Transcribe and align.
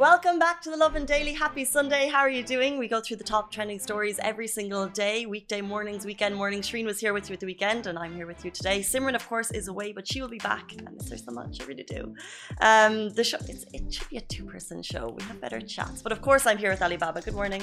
Welcome 0.00 0.38
back 0.38 0.62
to 0.62 0.70
the 0.70 0.78
Lovin 0.78 1.04
Daily. 1.04 1.34
Happy 1.34 1.62
Sunday. 1.62 2.08
How 2.08 2.20
are 2.20 2.30
you 2.30 2.42
doing? 2.42 2.78
We 2.78 2.88
go 2.88 3.02
through 3.02 3.18
the 3.18 3.24
top 3.24 3.52
trending 3.52 3.78
stories 3.78 4.18
every 4.22 4.46
single 4.46 4.86
day, 4.86 5.26
weekday 5.26 5.60
mornings, 5.60 6.06
weekend 6.06 6.34
mornings. 6.34 6.66
Shreen 6.70 6.86
was 6.86 6.98
here 6.98 7.12
with 7.12 7.28
you 7.28 7.34
at 7.34 7.40
the 7.40 7.44
weekend, 7.44 7.86
and 7.86 7.98
I'm 7.98 8.16
here 8.16 8.26
with 8.26 8.42
you 8.42 8.50
today. 8.50 8.80
Simran, 8.80 9.14
of 9.14 9.28
course, 9.28 9.50
is 9.50 9.68
away, 9.68 9.92
but 9.92 10.08
she 10.08 10.22
will 10.22 10.30
be 10.30 10.38
back. 10.38 10.72
I 10.86 10.90
miss 10.90 11.10
her 11.10 11.18
so 11.18 11.32
much. 11.32 11.60
I 11.60 11.66
really 11.66 11.82
do. 11.82 12.14
Um, 12.62 13.10
the 13.10 13.22
show, 13.22 13.36
it 13.46 13.92
should 13.92 14.08
be 14.08 14.16
a 14.16 14.22
two 14.22 14.46
person 14.46 14.82
show. 14.82 15.14
We 15.18 15.22
have 15.24 15.38
better 15.38 15.60
chats. 15.60 16.00
But 16.00 16.12
of 16.12 16.22
course, 16.22 16.46
I'm 16.46 16.56
here 16.56 16.70
with 16.70 16.80
Alibaba. 16.80 17.20
Good 17.20 17.34
morning. 17.34 17.62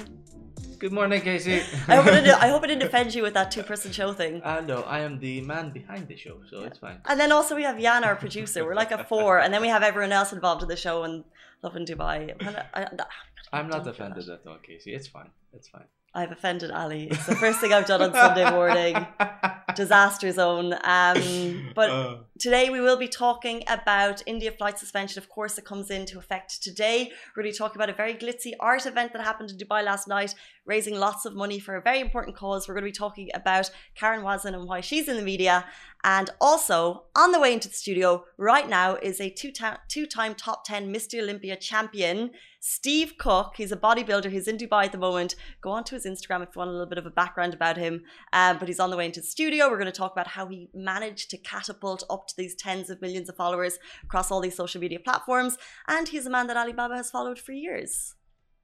Good 0.77 0.93
morning, 0.93 1.21
Casey. 1.21 1.63
I, 1.87 1.95
hope 1.95 2.05
I, 2.05 2.49
hope 2.49 2.63
I 2.63 2.67
didn't 2.67 2.83
offend 2.89 3.15
you 3.15 3.23
with 3.23 3.33
that 3.33 3.49
two 3.49 3.63
person 3.63 3.91
show 3.91 4.13
thing. 4.13 4.43
Uh, 4.43 4.61
no, 4.61 4.83
I 4.83 4.99
am 4.99 5.17
the 5.17 5.41
man 5.41 5.71
behind 5.71 6.07
the 6.07 6.15
show, 6.15 6.37
so 6.47 6.59
yeah. 6.59 6.67
it's 6.67 6.77
fine. 6.77 6.99
And 7.05 7.19
then 7.19 7.31
also 7.31 7.55
we 7.55 7.63
have 7.63 7.79
Jan, 7.79 8.03
our 8.03 8.15
producer. 8.15 8.63
We're 8.63 8.75
like 8.75 8.91
a 8.91 9.03
four, 9.03 9.39
and 9.39 9.51
then 9.51 9.61
we 9.61 9.69
have 9.69 9.81
everyone 9.81 10.11
else 10.11 10.33
involved 10.33 10.61
in 10.61 10.69
the 10.69 10.75
show, 10.75 11.03
and 11.03 11.23
Lovin 11.63 11.85
Dubai. 11.85 12.35
I, 12.73 13.59
am 13.59 13.69
not 13.69 13.87
offended 13.87 14.29
at 14.29 14.41
all, 14.45 14.57
Casey. 14.57 14.93
It's 14.93 15.07
fine. 15.07 15.29
It's 15.53 15.67
fine. 15.67 15.85
I've 16.13 16.31
offended 16.31 16.71
Ali. 16.71 17.07
It's 17.11 17.25
the 17.25 17.35
first 17.35 17.59
thing 17.59 17.73
I've 17.73 17.85
done 17.85 18.01
on 18.01 18.13
Sunday 18.13 18.49
morning. 18.49 19.05
Disaster 19.75 20.31
zone. 20.31 20.73
Um, 20.83 21.71
but 21.75 21.89
uh. 21.89 22.17
Today 22.39 22.69
we 22.69 22.81
will 22.81 22.97
be 22.97 23.07
talking 23.07 23.63
about 23.67 24.21
India 24.27 24.51
flight 24.51 24.77
suspension. 24.77 25.17
Of 25.17 25.29
course, 25.29 25.57
it 25.57 25.65
comes 25.65 25.89
into 25.89 26.19
effect 26.19 26.61
today. 26.61 27.11
We're 27.35 27.43
going 27.43 27.53
to 27.53 27.57
talk 27.57 27.75
about 27.75 27.89
a 27.89 27.93
very 27.93 28.13
glitzy 28.13 28.51
art 28.59 28.85
event 28.85 29.13
that 29.13 29.23
happened 29.23 29.49
in 29.49 29.57
Dubai 29.57 29.83
last 29.83 30.07
night, 30.07 30.35
raising 30.65 30.95
lots 30.95 31.25
of 31.25 31.33
money 31.33 31.57
for 31.57 31.77
a 31.77 31.81
very 31.81 31.99
important 31.99 32.35
cause. 32.35 32.67
We're 32.67 32.75
going 32.75 32.83
to 32.83 32.91
be 32.91 33.05
talking 33.05 33.29
about 33.33 33.71
Karen 33.95 34.21
Wazen 34.21 34.53
and 34.53 34.67
why 34.67 34.81
she's 34.81 35.07
in 35.07 35.15
the 35.15 35.23
media. 35.23 35.65
And 36.03 36.29
also, 36.39 37.05
on 37.15 37.31
the 37.31 37.39
way 37.39 37.53
into 37.53 37.69
the 37.69 37.73
studio 37.73 38.25
right 38.37 38.69
now 38.69 38.95
is 38.95 39.19
a 39.19 39.29
two 39.29 39.51
time 39.51 40.35
top 40.35 40.63
10 40.65 40.93
Mr. 40.93 41.19
Olympia 41.19 41.55
champion. 41.55 42.31
Steve 42.59 43.13
Cook, 43.17 43.53
he's 43.55 43.71
a 43.71 43.77
bodybuilder. 43.77 44.31
He's 44.31 44.47
in 44.47 44.57
Dubai 44.57 44.85
at 44.85 44.91
the 44.91 44.97
moment. 44.97 45.35
Go 45.61 45.69
on 45.71 45.83
to 45.85 45.95
his 45.95 46.05
Instagram 46.05 46.43
if 46.43 46.49
you 46.55 46.59
want 46.59 46.69
a 46.69 46.73
little 46.73 46.87
bit 46.87 46.97
of 46.97 47.05
a 47.05 47.11
background 47.11 47.53
about 47.53 47.77
him. 47.77 48.03
Um, 48.33 48.57
but 48.57 48.67
he's 48.67 48.79
on 48.79 48.89
the 48.89 48.97
way 48.97 49.05
into 49.05 49.21
the 49.21 49.27
studio. 49.27 49.69
We're 49.69 49.77
going 49.77 49.85
to 49.85 49.91
talk 49.91 50.11
about 50.11 50.27
how 50.27 50.47
he 50.47 50.69
managed 50.73 51.29
to 51.31 51.37
catapult 51.37 52.03
up 52.09 52.26
to 52.27 52.35
these 52.37 52.55
tens 52.55 52.89
of 52.89 53.01
millions 53.01 53.29
of 53.29 53.35
followers 53.35 53.77
across 54.03 54.31
all 54.31 54.41
these 54.41 54.55
social 54.55 54.81
media 54.81 54.99
platforms. 54.99 55.57
And 55.87 56.07
he's 56.07 56.25
a 56.25 56.29
man 56.29 56.47
that 56.47 56.57
Alibaba 56.57 56.95
has 56.95 57.09
followed 57.09 57.39
for 57.39 57.51
years. 57.51 58.15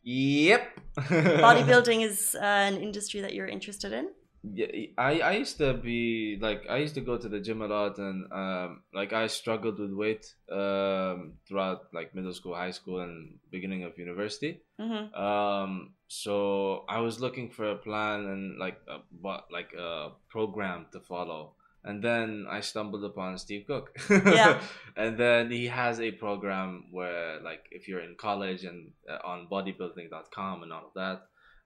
Yep. 0.03 0.67
Bodybuilding 0.97 2.05
is 2.05 2.35
uh, 2.35 2.43
an 2.43 2.77
industry 2.77 3.21
that 3.21 3.33
you're 3.33 3.47
interested 3.47 3.93
in? 3.93 4.09
yeah 4.43 4.67
i 4.97 5.19
i 5.21 5.31
used 5.31 5.57
to 5.57 5.73
be 5.73 6.37
like 6.41 6.63
i 6.69 6.77
used 6.77 6.95
to 6.95 7.01
go 7.01 7.17
to 7.17 7.29
the 7.29 7.39
gym 7.39 7.61
a 7.61 7.67
lot 7.67 7.97
and 7.97 8.29
um 8.33 8.81
like 8.93 9.13
i 9.13 9.25
struggled 9.25 9.79
with 9.79 9.93
weight 9.93 10.25
um 10.51 11.33
throughout 11.47 11.83
like 11.93 12.13
middle 12.13 12.33
school 12.33 12.53
high 12.53 12.71
school 12.71 12.99
and 12.99 13.39
beginning 13.51 13.83
of 13.85 13.97
university 13.97 14.61
mm-hmm. 14.79 15.15
um 15.15 15.93
so 16.09 16.83
i 16.89 16.99
was 16.99 17.21
looking 17.21 17.49
for 17.49 17.71
a 17.71 17.75
plan 17.77 18.25
and 18.25 18.59
like 18.59 18.79
a 18.89 18.97
like 19.49 19.71
a 19.79 20.09
program 20.29 20.87
to 20.91 20.99
follow 20.99 21.53
and 21.83 22.03
then 22.03 22.45
i 22.49 22.59
stumbled 22.59 23.03
upon 23.03 23.37
steve 23.37 23.65
cook. 23.67 23.95
Yeah. 24.09 24.61
And 24.95 25.17
then 25.17 25.49
he 25.49 25.65
has 25.67 25.99
a 25.99 26.11
program 26.11 26.85
where 26.91 27.41
like 27.41 27.63
if 27.71 27.87
you're 27.87 28.01
in 28.01 28.15
college 28.15 28.63
and 28.63 28.91
uh, 29.09 29.17
on 29.25 29.47
bodybuilding.com 29.51 30.61
and 30.61 30.71
all 30.71 30.85
of 30.85 30.93
that 30.93 31.23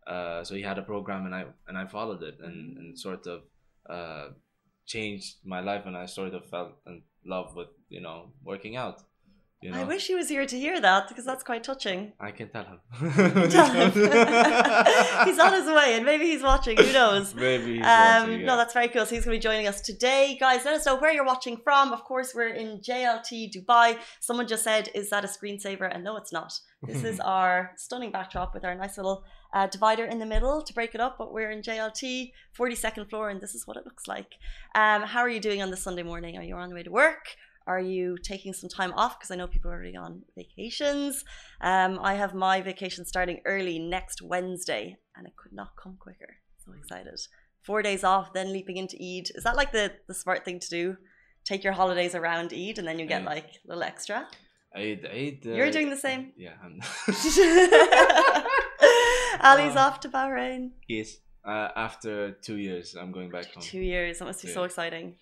uh, 0.07 0.43
so 0.43 0.55
he 0.55 0.61
had 0.61 0.77
a 0.77 0.81
program 0.81 1.25
and 1.25 1.35
I 1.35 1.45
and 1.67 1.77
I 1.77 1.85
followed 1.85 2.23
it 2.23 2.37
and, 2.41 2.77
and 2.77 2.97
sort 2.97 3.27
of 3.27 3.41
uh, 3.89 4.29
changed 4.85 5.35
my 5.43 5.59
life 5.59 5.83
and 5.85 5.97
I 5.97 6.05
sort 6.05 6.33
of 6.33 6.45
fell 6.49 6.77
in 6.87 7.01
love 7.25 7.55
with 7.55 7.67
you 7.89 8.01
know 8.01 8.31
working 8.43 8.77
out. 8.77 9.01
You 9.61 9.71
know? 9.71 9.81
I 9.81 9.83
wish 9.85 10.05
he 10.05 10.13
was 10.13 10.29
here 10.29 10.45
to 10.45 10.57
hear 10.57 10.79
that 10.79 11.07
because 11.07 11.25
that's 11.25 11.43
quite 11.43 11.63
touching. 11.63 12.13
I 12.19 12.29
can 12.29 12.49
tell 12.49 12.63
him. 12.63 12.79
tell 13.49 13.71
him. 13.71 13.91
he's 15.25 15.39
on 15.39 15.53
his 15.53 15.65
way 15.65 15.95
and 15.95 16.05
maybe 16.05 16.25
he's 16.25 16.43
watching. 16.43 16.77
Who 16.77 16.93
knows? 16.93 17.33
maybe. 17.47 17.81
Um, 17.81 18.21
watching, 18.21 18.39
yeah. 18.41 18.45
No, 18.45 18.55
that's 18.55 18.73
very 18.73 18.87
cool. 18.87 19.05
So 19.07 19.15
he's 19.15 19.25
going 19.25 19.35
to 19.35 19.39
be 19.39 19.49
joining 19.49 19.67
us 19.67 19.81
today. 19.81 20.37
Guys, 20.39 20.63
let 20.63 20.75
us 20.75 20.85
know 20.85 20.97
where 20.97 21.11
you're 21.11 21.25
watching 21.25 21.57
from. 21.57 21.91
Of 21.91 22.03
course, 22.03 22.35
we're 22.35 22.53
in 22.53 22.81
JLT 22.81 23.51
Dubai. 23.51 23.97
Someone 24.19 24.47
just 24.47 24.63
said, 24.63 24.89
Is 24.93 25.09
that 25.09 25.25
a 25.25 25.27
screensaver? 25.27 25.89
And 25.91 26.03
no, 26.03 26.17
it's 26.17 26.31
not. 26.31 26.53
This 26.83 27.03
is 27.03 27.19
our 27.35 27.71
stunning 27.77 28.11
backdrop 28.11 28.53
with 28.53 28.63
our 28.63 28.75
nice 28.75 28.97
little 28.97 29.23
uh, 29.53 29.65
divider 29.65 30.05
in 30.05 30.19
the 30.19 30.25
middle 30.27 30.61
to 30.61 30.73
break 30.73 30.93
it 30.93 31.01
up, 31.01 31.17
but 31.17 31.33
we're 31.33 31.49
in 31.49 31.61
JLT, 31.61 32.31
42nd 32.55 33.09
floor, 33.09 33.29
and 33.29 33.41
this 33.41 33.55
is 33.55 33.65
what 33.65 33.77
it 33.77 33.85
looks 33.85 34.07
like. 34.07 34.33
Um, 34.75 35.01
how 35.01 35.21
are 35.21 35.29
you 35.29 35.39
doing 35.39 35.63
on 35.63 35.71
this 35.71 35.81
Sunday 35.81 36.03
morning? 36.03 36.37
Are 36.37 36.43
you 36.43 36.55
on 36.55 36.69
the 36.69 36.75
way 36.75 36.83
to 36.83 36.91
work? 36.91 37.35
Are 37.67 37.81
you 37.81 38.17
taking 38.17 38.53
some 38.53 38.69
time 38.69 38.93
off? 38.93 39.19
Because 39.19 39.29
I 39.29 39.35
know 39.35 39.45
people 39.45 39.69
are 39.69 39.73
already 39.75 39.97
on 39.97 40.23
vacations. 40.37 41.25
Um, 41.59 41.99
I 42.01 42.13
have 42.15 42.33
my 42.33 42.61
vacation 42.61 43.03
starting 43.05 43.41
early 43.45 43.77
next 43.77 44.21
Wednesday, 44.21 44.97
and 45.15 45.27
it 45.27 45.35
could 45.35 45.51
not 45.51 45.75
come 45.75 45.97
quicker. 45.99 46.37
So 46.65 46.71
excited. 46.71 47.19
Four 47.63 47.81
days 47.81 48.05
off, 48.05 48.31
then 48.33 48.53
leaping 48.53 48.77
into 48.77 48.95
Eid. 48.95 49.31
Is 49.35 49.43
that 49.43 49.57
like 49.57 49.73
the, 49.73 49.91
the 50.07 50.13
smart 50.13 50.45
thing 50.45 50.59
to 50.61 50.69
do? 50.69 50.95
Take 51.43 51.63
your 51.63 51.73
holidays 51.73 52.15
around 52.15 52.53
Eid, 52.53 52.79
and 52.79 52.87
then 52.87 52.99
you 52.99 53.05
get 53.05 53.25
like 53.25 53.45
a 53.65 53.67
little 53.67 53.83
extra? 53.83 54.27
Eid, 54.75 55.05
Eid. 55.05 55.45
Uh, 55.45 55.51
You're 55.51 55.71
doing 55.71 55.89
the 55.89 55.97
same? 55.97 56.31
Yeah. 56.37 56.53
I'm 56.63 56.79
Ali's 59.41 59.75
uh, 59.75 59.79
off 59.85 59.99
to 60.01 60.09
Bahrain. 60.09 60.71
Yes. 60.87 61.17
Uh, 61.43 61.69
after 61.75 62.31
two 62.31 62.57
years, 62.57 62.95
I'm 62.95 63.11
going 63.11 63.29
back 63.29 63.53
home. 63.53 63.63
Two 63.63 63.79
years. 63.79 64.19
That 64.19 64.25
must 64.25 64.41
be 64.41 64.49
so 64.49 64.63
exciting. 64.63 65.15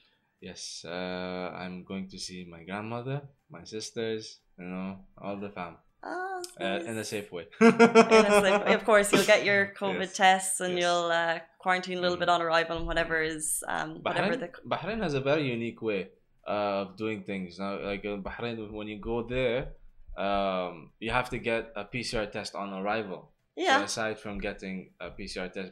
Yes, 0.45 0.85
uh, 0.85 1.49
I'm 1.57 1.83
going 1.83 2.07
to 2.09 2.19
see 2.19 2.45
my 2.47 2.61
grandmother, 2.63 3.23
my 3.49 3.63
sisters, 3.63 4.41
you 4.59 4.65
know, 4.65 4.99
all 5.17 5.37
the 5.37 5.49
fam. 5.49 5.77
Oh, 6.03 6.43
uh, 6.61 6.81
in 6.85 6.95
a 6.99 7.03
safe 7.03 7.31
way. 7.31 7.47
in 7.59 7.67
a 7.67 8.41
safe. 8.45 8.61
Of 8.77 8.85
course, 8.85 9.11
you'll 9.11 9.25
get 9.25 9.43
your 9.43 9.73
COVID 9.81 10.01
yes. 10.01 10.15
tests 10.15 10.59
and 10.59 10.73
yes. 10.75 10.83
you'll 10.83 11.09
uh, 11.09 11.39
quarantine 11.57 11.97
a 11.97 12.01
little 12.01 12.15
mm. 12.15 12.19
bit 12.19 12.29
on 12.29 12.43
arrival 12.43 12.77
and 12.77 12.85
whatever 12.85 13.23
is 13.23 13.63
um, 13.67 13.95
Bahrain, 13.95 14.03
whatever 14.03 14.37
the. 14.37 14.49
Bahrain 14.69 15.01
has 15.01 15.15
a 15.15 15.19
very 15.19 15.49
unique 15.49 15.81
way 15.81 16.09
of 16.45 16.95
doing 16.95 17.23
things. 17.23 17.57
Now, 17.57 17.83
like 17.83 18.05
in 18.05 18.21
Bahrain, 18.21 18.71
when 18.71 18.87
you 18.87 18.99
go 18.99 19.23
there, 19.23 19.69
um, 20.15 20.91
you 20.99 21.09
have 21.09 21.31
to 21.31 21.39
get 21.39 21.71
a 21.75 21.85
PCR 21.85 22.31
test 22.31 22.53
on 22.53 22.71
arrival. 22.71 23.31
Yeah. 23.55 23.79
So 23.79 23.85
aside 23.85 24.19
from 24.19 24.37
getting 24.37 24.91
a 25.01 25.09
PCR 25.09 25.51
test 25.51 25.71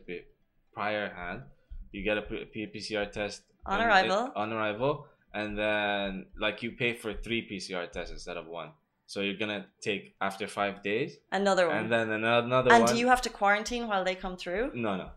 prior 0.73 1.13
hand, 1.13 1.43
you 1.91 2.03
get 2.03 2.17
a 2.17 2.23
PCR 2.23 3.11
test 3.11 3.43
on 3.65 3.81
arrival. 3.81 4.31
on 4.35 4.53
arrival, 4.53 5.07
and 5.33 5.57
then 5.57 6.25
like 6.39 6.63
you 6.63 6.71
pay 6.71 6.93
for 6.93 7.13
three 7.13 7.47
PCR 7.49 7.91
tests 7.91 8.11
instead 8.11 8.37
of 8.37 8.47
one. 8.47 8.71
So 9.05 9.21
you're 9.21 9.37
gonna 9.37 9.65
take 9.81 10.15
after 10.21 10.47
five 10.47 10.81
days 10.81 11.17
another 11.31 11.67
one, 11.67 11.77
and 11.77 11.91
then 11.91 12.09
another 12.09 12.45
one. 12.47 12.71
and 12.71 12.83
one. 12.85 12.93
do 12.93 12.99
you 12.99 13.07
have 13.07 13.21
to 13.23 13.29
quarantine 13.29 13.87
while 13.87 14.03
they 14.03 14.15
come 14.15 14.37
through? 14.37 14.71
No, 14.73 14.95
no. 14.97 15.09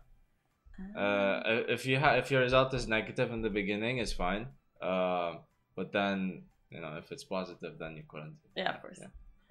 Uh, 0.95 0.99
ah. 0.99 1.41
if 1.45 1.85
you 1.85 1.97
have 1.97 2.17
if 2.19 2.29
your 2.29 2.41
result 2.41 2.73
is 2.73 2.87
negative 2.87 3.31
in 3.31 3.41
the 3.41 3.49
beginning, 3.49 3.97
it's 3.97 4.13
fine. 4.13 4.47
Uh, 4.81 5.35
but 5.75 5.91
then 5.91 6.43
you 6.69 6.79
know 6.79 6.95
if 6.97 7.11
it's 7.11 7.23
positive, 7.23 7.79
then 7.79 7.95
you 7.97 8.03
quarantine. 8.07 8.51
Yeah, 8.55 8.75
of 8.75 8.81
course. 8.81 8.99
Yeah. 9.01 9.07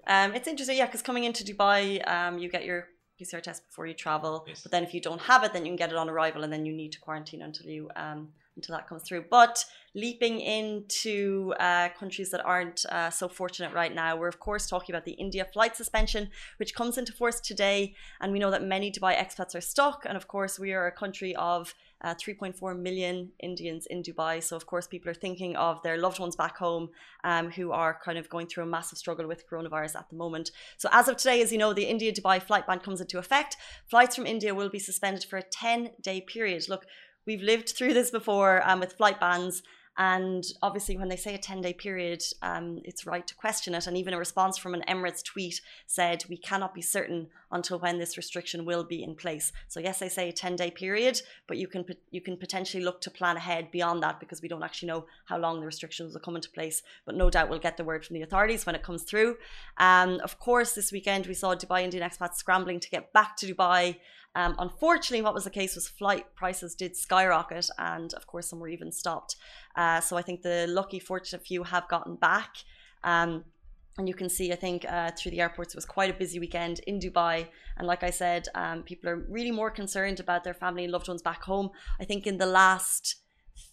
Um, 0.07 0.33
it's 0.33 0.47
interesting, 0.47 0.77
yeah, 0.77 0.85
because 0.85 1.01
coming 1.01 1.25
into 1.25 1.43
Dubai, 1.43 2.07
um, 2.09 2.39
you 2.39 2.49
get 2.49 2.63
your 2.63 2.87
PCR 3.19 3.41
test 3.41 3.67
before 3.67 3.87
you 3.87 3.93
travel. 3.93 4.45
Yes. 4.47 4.61
But 4.63 4.71
then 4.71 4.83
if 4.83 4.93
you 4.93 5.01
don't 5.01 5.21
have 5.21 5.43
it, 5.43 5.51
then 5.51 5.65
you 5.65 5.71
can 5.71 5.75
get 5.75 5.91
it 5.91 5.97
on 5.97 6.09
arrival, 6.09 6.43
and 6.43 6.53
then 6.53 6.65
you 6.65 6.73
need 6.73 6.93
to 6.93 6.99
quarantine 6.99 7.41
until 7.41 7.67
you 7.67 7.89
um, 7.95 8.29
until 8.57 8.75
that 8.75 8.89
comes 8.89 9.03
through. 9.03 9.25
But 9.29 9.63
leaping 9.95 10.41
into 10.41 11.53
uh, 11.59 11.89
countries 11.97 12.29
that 12.31 12.45
aren't 12.45 12.85
uh, 12.89 13.09
so 13.09 13.29
fortunate 13.29 13.73
right 13.73 13.93
now, 13.95 14.17
we're 14.17 14.27
of 14.27 14.39
course 14.39 14.67
talking 14.67 14.93
about 14.93 15.05
the 15.05 15.13
India 15.13 15.45
flight 15.53 15.75
suspension, 15.75 16.29
which 16.57 16.75
comes 16.75 16.97
into 16.97 17.13
force 17.13 17.39
today. 17.39 17.95
And 18.19 18.33
we 18.33 18.39
know 18.39 18.51
that 18.51 18.63
many 18.63 18.91
Dubai 18.91 19.15
expats 19.15 19.55
are 19.55 19.61
stuck. 19.61 20.03
And 20.05 20.17
of 20.17 20.27
course, 20.27 20.59
we 20.59 20.73
are 20.73 20.87
a 20.87 20.91
country 20.91 21.33
of 21.35 21.73
uh, 22.01 22.13
3.4 22.13 22.79
million 22.79 23.31
Indians 23.39 23.87
in 23.87 24.03
Dubai. 24.03 24.43
So, 24.43 24.55
of 24.55 24.65
course, 24.65 24.87
people 24.87 25.09
are 25.09 25.15
thinking 25.15 25.55
of 25.55 25.81
their 25.81 25.97
loved 25.97 26.19
ones 26.19 26.35
back 26.35 26.57
home 26.57 26.89
um, 27.23 27.49
who 27.51 27.71
are 27.71 27.99
kind 28.03 28.17
of 28.17 28.29
going 28.29 28.47
through 28.47 28.63
a 28.65 28.67
massive 28.67 28.99
struggle 28.99 29.27
with 29.27 29.49
coronavirus 29.49 29.95
at 29.95 30.09
the 30.09 30.15
moment. 30.15 30.51
So, 30.77 30.89
as 30.91 31.07
of 31.07 31.17
today, 31.17 31.41
as 31.41 31.51
you 31.51 31.57
know, 31.57 31.73
the 31.73 31.85
India 31.85 32.11
Dubai 32.11 32.41
flight 32.41 32.67
ban 32.67 32.79
comes 32.79 33.01
into 33.01 33.17
effect. 33.17 33.57
Flights 33.89 34.15
from 34.15 34.27
India 34.27 34.53
will 34.53 34.69
be 34.69 34.79
suspended 34.79 35.23
for 35.23 35.37
a 35.37 35.43
10 35.43 35.91
day 36.01 36.21
period. 36.21 36.69
Look, 36.69 36.85
We've 37.27 37.41
lived 37.41 37.69
through 37.71 37.93
this 37.93 38.09
before 38.09 38.61
um, 38.67 38.79
with 38.79 38.93
flight 38.93 39.19
bans. 39.19 39.61
And 39.99 40.45
obviously, 40.61 40.95
when 40.95 41.09
they 41.09 41.15
say 41.15 41.33
a 41.33 41.39
10 41.39 41.59
day 41.59 41.73
period, 41.73 42.23
um, 42.41 42.81
it's 42.85 43.07
right 43.07 43.25
to 43.27 43.35
question 43.35 43.73
it. 43.73 43.87
And 43.87 43.97
even 43.97 44.13
a 44.13 44.19
response 44.19 44.57
from 44.57 44.75
an 44.75 44.83
Emirates 44.87 45.23
tweet 45.23 45.59
said, 45.87 46.23
We 46.29 46.37
cannot 46.37 46.73
be 46.73 46.83
certain 46.83 47.27
until 47.51 47.79
when 47.79 47.97
this 47.97 48.15
restriction 48.15 48.63
will 48.63 48.83
be 48.83 49.03
in 49.03 49.15
place. 49.15 49.51
So, 49.67 49.79
yes, 49.79 49.99
they 49.99 50.07
say 50.07 50.29
a 50.29 50.31
10 50.31 50.55
day 50.55 50.71
period, 50.71 51.19
but 51.47 51.57
you 51.57 51.67
can, 51.67 51.83
you 52.11 52.21
can 52.21 52.37
potentially 52.37 52.83
look 52.83 53.01
to 53.01 53.11
plan 53.11 53.35
ahead 53.35 53.71
beyond 53.71 54.03
that 54.03 54.19
because 54.19 54.41
we 54.41 54.47
don't 54.47 54.63
actually 54.63 54.87
know 54.87 55.05
how 55.25 55.37
long 55.37 55.59
the 55.59 55.65
restrictions 55.65 56.13
will 56.13 56.21
come 56.21 56.35
into 56.35 56.51
place. 56.51 56.83
But 57.05 57.15
no 57.15 57.29
doubt 57.29 57.49
we'll 57.49 57.59
get 57.59 57.75
the 57.75 57.83
word 57.83 58.05
from 58.05 58.13
the 58.13 58.21
authorities 58.21 58.65
when 58.65 58.75
it 58.75 58.83
comes 58.83 59.03
through. 59.03 59.35
Um, 59.79 60.21
of 60.23 60.39
course, 60.39 60.73
this 60.73 60.93
weekend 60.93 61.25
we 61.25 61.33
saw 61.33 61.55
Dubai 61.55 61.83
Indian 61.83 62.07
expats 62.07 62.35
scrambling 62.35 62.79
to 62.79 62.89
get 62.89 63.11
back 63.11 63.35
to 63.37 63.53
Dubai. 63.53 63.97
Um, 64.37 64.53
unfortunately, 64.59 65.23
what 65.23 65.33
was 65.33 65.45
the 65.45 65.49
case 65.49 65.73
was 65.73 65.87
flight 65.87 66.35
prices 66.35 66.75
did 66.75 66.95
skyrocket, 66.95 67.67
and 67.79 68.13
of 68.13 68.27
course, 68.27 68.47
some 68.47 68.59
were 68.59 68.67
even 68.67 68.91
stopped. 68.91 69.35
Uh, 69.75 69.99
so 69.99 70.15
I 70.15 70.21
think 70.21 70.43
the 70.43 70.67
lucky, 70.69 70.99
fortunate 70.99 71.43
few 71.43 71.63
have 71.63 71.87
gotten 71.87 72.15
back. 72.17 72.51
Um, 73.03 73.45
and 73.97 74.07
you 74.07 74.13
can 74.13 74.29
see, 74.29 74.53
I 74.53 74.55
think, 74.55 74.85
uh, 74.87 75.09
through 75.17 75.31
the 75.31 75.41
airports, 75.41 75.73
it 75.73 75.77
was 75.77 75.87
quite 75.87 76.11
a 76.11 76.13
busy 76.13 76.37
weekend 76.37 76.81
in 76.85 76.99
Dubai. 76.99 77.47
And 77.77 77.87
like 77.87 78.03
I 78.03 78.11
said, 78.11 78.47
um, 78.53 78.83
people 78.83 79.09
are 79.09 79.25
really 79.27 79.49
more 79.49 79.71
concerned 79.71 80.19
about 80.19 80.43
their 80.43 80.53
family 80.53 80.83
and 80.83 80.93
loved 80.93 81.07
ones 81.07 81.23
back 81.23 81.41
home. 81.41 81.71
I 81.99 82.05
think 82.05 82.27
in 82.27 82.37
the 82.37 82.45
last 82.45 83.15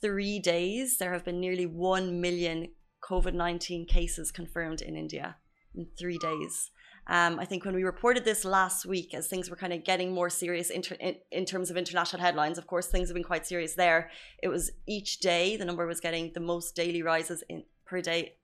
three 0.00 0.38
days, 0.38 0.96
there 0.96 1.12
have 1.12 1.26
been 1.26 1.40
nearly 1.40 1.67
1 1.67 2.22
million 2.22 2.69
COVID 3.02 3.34
19 3.34 3.84
cases 3.84 4.32
confirmed 4.32 4.81
in 4.81 4.96
India 4.96 5.37
in 5.75 5.88
three 5.99 6.17
days. 6.17 6.70
Um, 7.06 7.38
I 7.38 7.44
think 7.44 7.64
when 7.64 7.74
we 7.74 7.84
reported 7.84 8.24
this 8.24 8.44
last 8.44 8.86
week, 8.86 9.12
as 9.12 9.26
things 9.26 9.50
were 9.50 9.56
kind 9.56 9.72
of 9.72 9.84
getting 9.84 10.12
more 10.12 10.30
serious 10.30 10.70
inter- 10.70 10.96
in, 11.00 11.16
in, 11.30 11.44
terms 11.44 11.70
of 11.70 11.76
international 11.76 12.22
headlines, 12.22 12.56
of 12.56 12.66
course, 12.66 12.86
things 12.86 13.08
have 13.08 13.14
been 13.14 13.24
quite 13.24 13.46
serious 13.46 13.74
there. 13.74 14.10
It 14.42 14.48
was 14.48 14.70
each 14.86 15.20
day, 15.20 15.56
the 15.56 15.64
number 15.64 15.86
was 15.86 16.00
getting 16.00 16.32
the 16.32 16.40
most 16.40 16.74
daily 16.74 17.02
rises 17.02 17.42
in, 17.48 17.64
per 17.84 18.00
day 18.00 18.36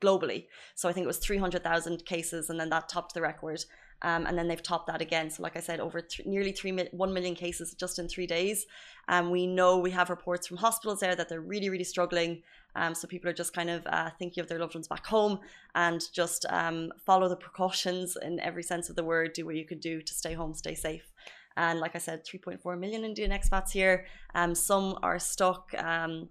globally. 0.00 0.46
So 0.74 0.88
I 0.88 0.92
think 0.92 1.04
it 1.04 1.08
was 1.08 1.18
300,000 1.18 2.04
cases, 2.04 2.50
and 2.50 2.60
then 2.60 2.70
that 2.70 2.88
topped 2.88 3.14
the 3.14 3.22
record. 3.22 3.64
Um, 4.02 4.26
and 4.26 4.36
then 4.38 4.48
they've 4.48 4.62
topped 4.62 4.86
that 4.86 5.02
again. 5.02 5.30
So, 5.30 5.42
like 5.42 5.56
I 5.56 5.60
said, 5.60 5.78
over 5.80 6.00
th- 6.00 6.26
nearly 6.26 6.52
three 6.52 6.72
mi- 6.72 6.88
one 6.92 7.12
million 7.12 7.34
cases 7.34 7.74
just 7.74 7.98
in 7.98 8.08
three 8.08 8.26
days. 8.26 8.66
And 9.08 9.26
um, 9.26 9.32
we 9.32 9.46
know 9.46 9.78
we 9.78 9.90
have 9.90 10.08
reports 10.08 10.46
from 10.46 10.56
hospitals 10.56 11.00
there 11.00 11.14
that 11.14 11.28
they're 11.28 11.40
really, 11.40 11.68
really 11.68 11.84
struggling. 11.84 12.42
Um, 12.76 12.94
so 12.94 13.08
people 13.08 13.28
are 13.28 13.34
just 13.34 13.52
kind 13.52 13.68
of 13.68 13.86
uh, 13.86 14.10
thinking 14.18 14.40
of 14.40 14.48
their 14.48 14.58
loved 14.58 14.74
ones 14.74 14.88
back 14.88 15.06
home 15.06 15.40
and 15.74 16.02
just 16.12 16.46
um, 16.48 16.92
follow 17.04 17.28
the 17.28 17.36
precautions 17.36 18.16
in 18.20 18.40
every 18.40 18.62
sense 18.62 18.88
of 18.88 18.96
the 18.96 19.04
word. 19.04 19.32
Do 19.32 19.44
what 19.44 19.56
you 19.56 19.66
could 19.66 19.80
do 19.80 20.00
to 20.00 20.14
stay 20.14 20.34
home, 20.34 20.54
stay 20.54 20.74
safe. 20.74 21.12
And 21.56 21.80
like 21.80 21.94
I 21.96 21.98
said, 21.98 22.24
3.4 22.24 22.78
million 22.78 23.04
Indian 23.04 23.32
expats 23.32 23.72
here. 23.72 24.06
Um, 24.34 24.54
some 24.54 24.98
are 25.02 25.18
stuck. 25.18 25.74
Um, 25.76 26.28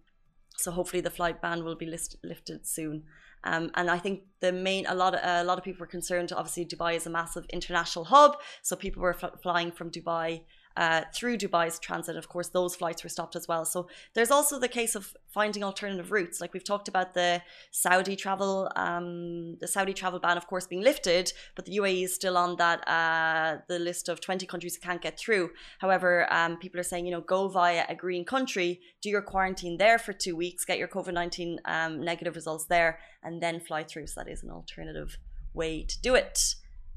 so 0.58 0.72
hopefully 0.72 1.02
the 1.02 1.10
flight 1.10 1.42
ban 1.42 1.64
will 1.64 1.76
be 1.76 1.86
list- 1.86 2.18
lifted 2.24 2.66
soon. 2.68 3.04
Um, 3.44 3.72
and 3.76 3.90
I 3.90 3.98
think 3.98 4.24
the 4.42 4.52
main 4.52 4.86
a 4.88 4.96
lot 4.96 5.14
of 5.16 5.22
a 5.24 5.44
lot 5.44 5.58
of 5.58 5.64
people 5.64 5.80
were 5.80 5.88
concerned. 5.88 6.32
Obviously, 6.32 6.66
Dubai 6.66 6.96
is 6.96 7.06
a 7.08 7.10
massive 7.10 7.46
international 7.52 8.06
hub, 8.06 8.38
so 8.62 8.76
people 8.76 9.02
were 9.02 9.14
fl- 9.14 9.38
flying 9.42 9.72
from 9.72 9.92
Dubai 9.92 10.42
uh, 10.78 11.02
through 11.14 11.38
Dubai's 11.38 11.80
transit. 11.80 12.16
Of 12.16 12.30
course, 12.30 12.50
those 12.50 12.76
flights 12.76 13.04
were 13.04 13.10
stopped 13.10 13.36
as 13.36 13.48
well. 13.48 13.66
So 13.66 13.88
there's 14.14 14.32
also 14.32 14.60
the 14.60 14.68
case 14.68 14.96
of 14.96 15.16
finding 15.28 15.64
alternative 15.64 16.12
routes. 16.12 16.40
Like 16.40 16.54
we've 16.54 16.64
talked 16.64 16.88
about 16.88 17.14
the 17.14 17.42
Saudi 17.72 18.16
travel, 18.16 18.72
um, 18.76 19.58
the 19.60 19.68
Saudi 19.68 19.94
travel 19.94 20.20
ban, 20.20 20.38
of 20.38 20.48
course, 20.48 20.68
being 20.68 20.82
lifted, 20.82 21.34
but 21.56 21.66
the 21.66 21.78
UAE 21.78 22.06
is 22.06 22.16
still 22.16 22.38
on 22.38 22.56
that 22.58 22.88
uh, 22.88 23.58
the 23.68 23.80
list 23.80 24.10
of 24.10 24.22
20 24.22 24.46
countries 24.46 24.74
that 24.76 24.82
can't 24.82 25.02
get 25.02 25.20
through. 25.20 25.50
However, 25.80 26.32
um, 26.32 26.58
people 26.58 26.80
are 26.80 26.84
saying, 26.84 27.06
you 27.06 27.12
know, 27.12 27.22
go 27.22 27.48
via 27.48 27.86
a 27.90 27.96
green 27.96 28.24
country, 28.24 28.80
do 29.02 29.10
your 29.10 29.22
quarantine 29.22 29.78
there 29.78 30.00
for 30.00 30.14
two 30.14 30.36
weeks, 30.36 30.66
get 30.66 30.78
your 30.78 30.88
COVID 30.88 31.14
19 31.14 31.60
um, 31.66 32.02
negative 32.02 32.36
results 32.36 32.66
there, 32.66 33.00
and 33.24 33.42
then 33.42 33.60
fly 33.60 33.84
through. 33.84 34.08
So 34.08 34.22
that 34.22 34.32
is 34.32 34.44
an 34.44 34.52
alternative 34.52 35.18
way 35.54 35.84
to 35.84 36.02
do 36.02 36.16
it 36.16 36.56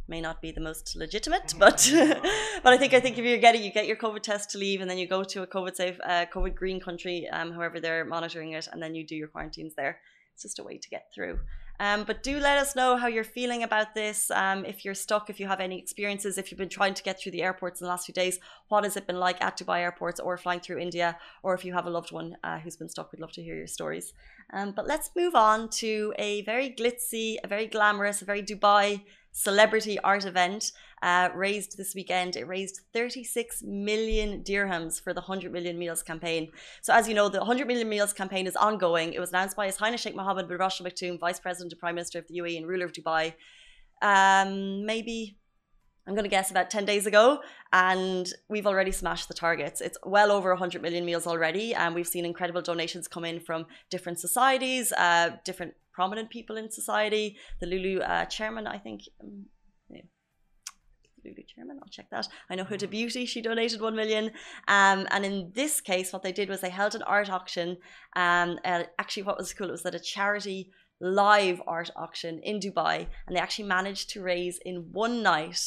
may 0.08 0.20
not 0.20 0.42
be 0.42 0.50
the 0.50 0.60
most 0.60 0.96
legitimate, 0.96 1.54
but 1.58 1.88
but 2.62 2.72
I 2.72 2.76
think 2.76 2.94
I 2.94 3.00
think 3.00 3.18
if 3.18 3.24
you're 3.24 3.38
getting 3.38 3.62
you 3.62 3.72
get 3.72 3.86
your 3.86 3.96
COVID 3.96 4.22
test 4.22 4.50
to 4.50 4.58
leave, 4.58 4.80
and 4.80 4.90
then 4.90 4.98
you 4.98 5.06
go 5.06 5.22
to 5.24 5.42
a 5.42 5.46
COVID 5.46 5.76
safe, 5.76 5.98
uh, 6.04 6.26
COVID 6.32 6.54
green 6.54 6.80
country, 6.80 7.28
um, 7.32 7.52
however 7.52 7.80
they're 7.80 8.04
monitoring 8.04 8.52
it, 8.52 8.68
and 8.70 8.82
then 8.82 8.94
you 8.94 9.06
do 9.06 9.16
your 9.16 9.28
quarantines 9.28 9.74
there. 9.76 9.98
It's 10.34 10.42
just 10.42 10.58
a 10.58 10.62
way 10.62 10.78
to 10.78 10.88
get 10.88 11.06
through. 11.14 11.38
Um, 11.80 12.04
but 12.04 12.22
do 12.22 12.38
let 12.38 12.58
us 12.58 12.76
know 12.76 12.96
how 12.96 13.08
you're 13.08 13.24
feeling 13.24 13.62
about 13.64 13.94
this. 13.94 14.30
Um, 14.30 14.64
if 14.64 14.84
you're 14.84 14.94
stuck, 14.94 15.28
if 15.28 15.40
you 15.40 15.48
have 15.48 15.60
any 15.60 15.78
experiences, 15.78 16.38
if 16.38 16.50
you've 16.50 16.58
been 16.58 16.68
trying 16.68 16.94
to 16.94 17.02
get 17.02 17.18
through 17.18 17.32
the 17.32 17.42
airports 17.42 17.80
in 17.80 17.86
the 17.86 17.90
last 17.90 18.06
few 18.06 18.14
days, 18.14 18.38
what 18.68 18.84
has 18.84 18.96
it 18.96 19.06
been 19.06 19.18
like 19.18 19.42
at 19.42 19.58
Dubai 19.58 19.80
airports 19.80 20.20
or 20.20 20.36
flying 20.36 20.60
through 20.60 20.78
India? 20.78 21.18
Or 21.42 21.54
if 21.54 21.64
you 21.64 21.72
have 21.72 21.86
a 21.86 21.90
loved 21.90 22.12
one 22.12 22.36
uh, 22.44 22.58
who's 22.60 22.76
been 22.76 22.88
stuck, 22.88 23.10
we'd 23.10 23.20
love 23.20 23.32
to 23.32 23.42
hear 23.42 23.56
your 23.56 23.66
stories. 23.66 24.12
Um, 24.52 24.72
but 24.76 24.86
let's 24.86 25.10
move 25.16 25.34
on 25.34 25.70
to 25.80 26.14
a 26.18 26.42
very 26.42 26.70
glitzy, 26.70 27.36
a 27.42 27.48
very 27.48 27.66
glamorous, 27.66 28.22
a 28.22 28.26
very 28.26 28.42
Dubai 28.42 29.02
celebrity 29.32 29.98
art 30.00 30.24
event 30.24 30.72
uh, 31.02 31.30
raised 31.34 31.76
this 31.76 31.94
weekend. 31.94 32.36
It 32.36 32.46
raised 32.46 32.80
36 32.92 33.62
million 33.64 34.44
dirhams 34.44 35.02
for 35.02 35.12
the 35.12 35.20
100 35.20 35.52
million 35.52 35.78
meals 35.78 36.02
campaign. 36.02 36.50
So, 36.80 36.94
as 36.94 37.08
you 37.08 37.14
know, 37.14 37.28
the 37.28 37.38
100 37.38 37.66
million 37.66 37.88
meals 37.88 38.12
campaign 38.12 38.46
is 38.46 38.56
ongoing. 38.56 39.12
It 39.12 39.20
was 39.20 39.30
announced 39.30 39.56
by 39.56 39.66
His 39.66 39.76
Highness 39.76 40.00
Sheikh 40.00 40.14
Mohammed 40.14 40.48
bin 40.48 40.58
Rashid 40.58 40.86
Al 40.86 40.92
Maktoum, 40.92 41.18
Vice 41.18 41.40
President 41.40 41.72
and 41.72 41.80
Prime 41.80 41.94
Minister 41.94 42.18
of 42.18 42.28
the 42.28 42.38
UAE 42.38 42.58
and 42.58 42.68
ruler 42.68 42.84
of 42.84 42.92
Dubai. 42.92 43.34
Um, 44.00 44.84
maybe 44.86 45.38
I'm 46.06 46.14
going 46.14 46.24
to 46.24 46.30
guess 46.30 46.50
about 46.50 46.68
10 46.68 46.84
days 46.84 47.06
ago, 47.06 47.40
and 47.72 48.28
we've 48.48 48.66
already 48.66 48.90
smashed 48.90 49.28
the 49.28 49.34
targets. 49.34 49.80
It's 49.80 49.96
well 50.04 50.32
over 50.32 50.50
100 50.50 50.82
million 50.82 51.04
meals 51.04 51.28
already, 51.28 51.74
and 51.74 51.94
we've 51.94 52.08
seen 52.08 52.24
incredible 52.24 52.60
donations 52.60 53.06
come 53.06 53.24
in 53.24 53.38
from 53.38 53.66
different 53.88 54.18
societies, 54.18 54.92
uh, 54.92 55.36
different 55.44 55.74
prominent 55.92 56.30
people 56.30 56.56
in 56.56 56.70
society. 56.70 57.36
The 57.60 57.66
Lulu 57.66 58.00
uh, 58.00 58.24
chairman, 58.26 58.66
I 58.66 58.78
think. 58.78 59.02
Um. 59.22 59.46
Lulu 61.24 61.42
chairman, 61.54 61.78
I'll 61.80 61.88
check 61.88 62.10
that. 62.10 62.28
I 62.50 62.54
know 62.54 62.64
Huda 62.64 62.90
Beauty, 62.90 63.26
she 63.26 63.40
donated 63.40 63.80
1 63.80 63.94
million. 63.94 64.32
Um, 64.68 65.06
and 65.10 65.24
in 65.24 65.52
this 65.54 65.80
case, 65.80 66.12
what 66.12 66.22
they 66.22 66.32
did 66.32 66.48
was 66.48 66.60
they 66.60 66.70
held 66.70 66.94
an 66.94 67.02
art 67.02 67.30
auction. 67.30 67.76
Um, 68.16 68.58
uh, 68.64 68.84
actually, 68.98 69.24
what 69.24 69.38
was 69.38 69.52
cool 69.52 69.70
was 69.70 69.82
that 69.82 69.94
a 69.94 70.00
charity 70.00 70.70
live 71.00 71.60
art 71.66 71.90
auction 71.96 72.40
in 72.40 72.60
Dubai, 72.60 73.06
and 73.26 73.36
they 73.36 73.40
actually 73.40 73.68
managed 73.68 74.10
to 74.10 74.22
raise 74.22 74.58
in 74.64 74.88
one 74.92 75.22
night 75.22 75.60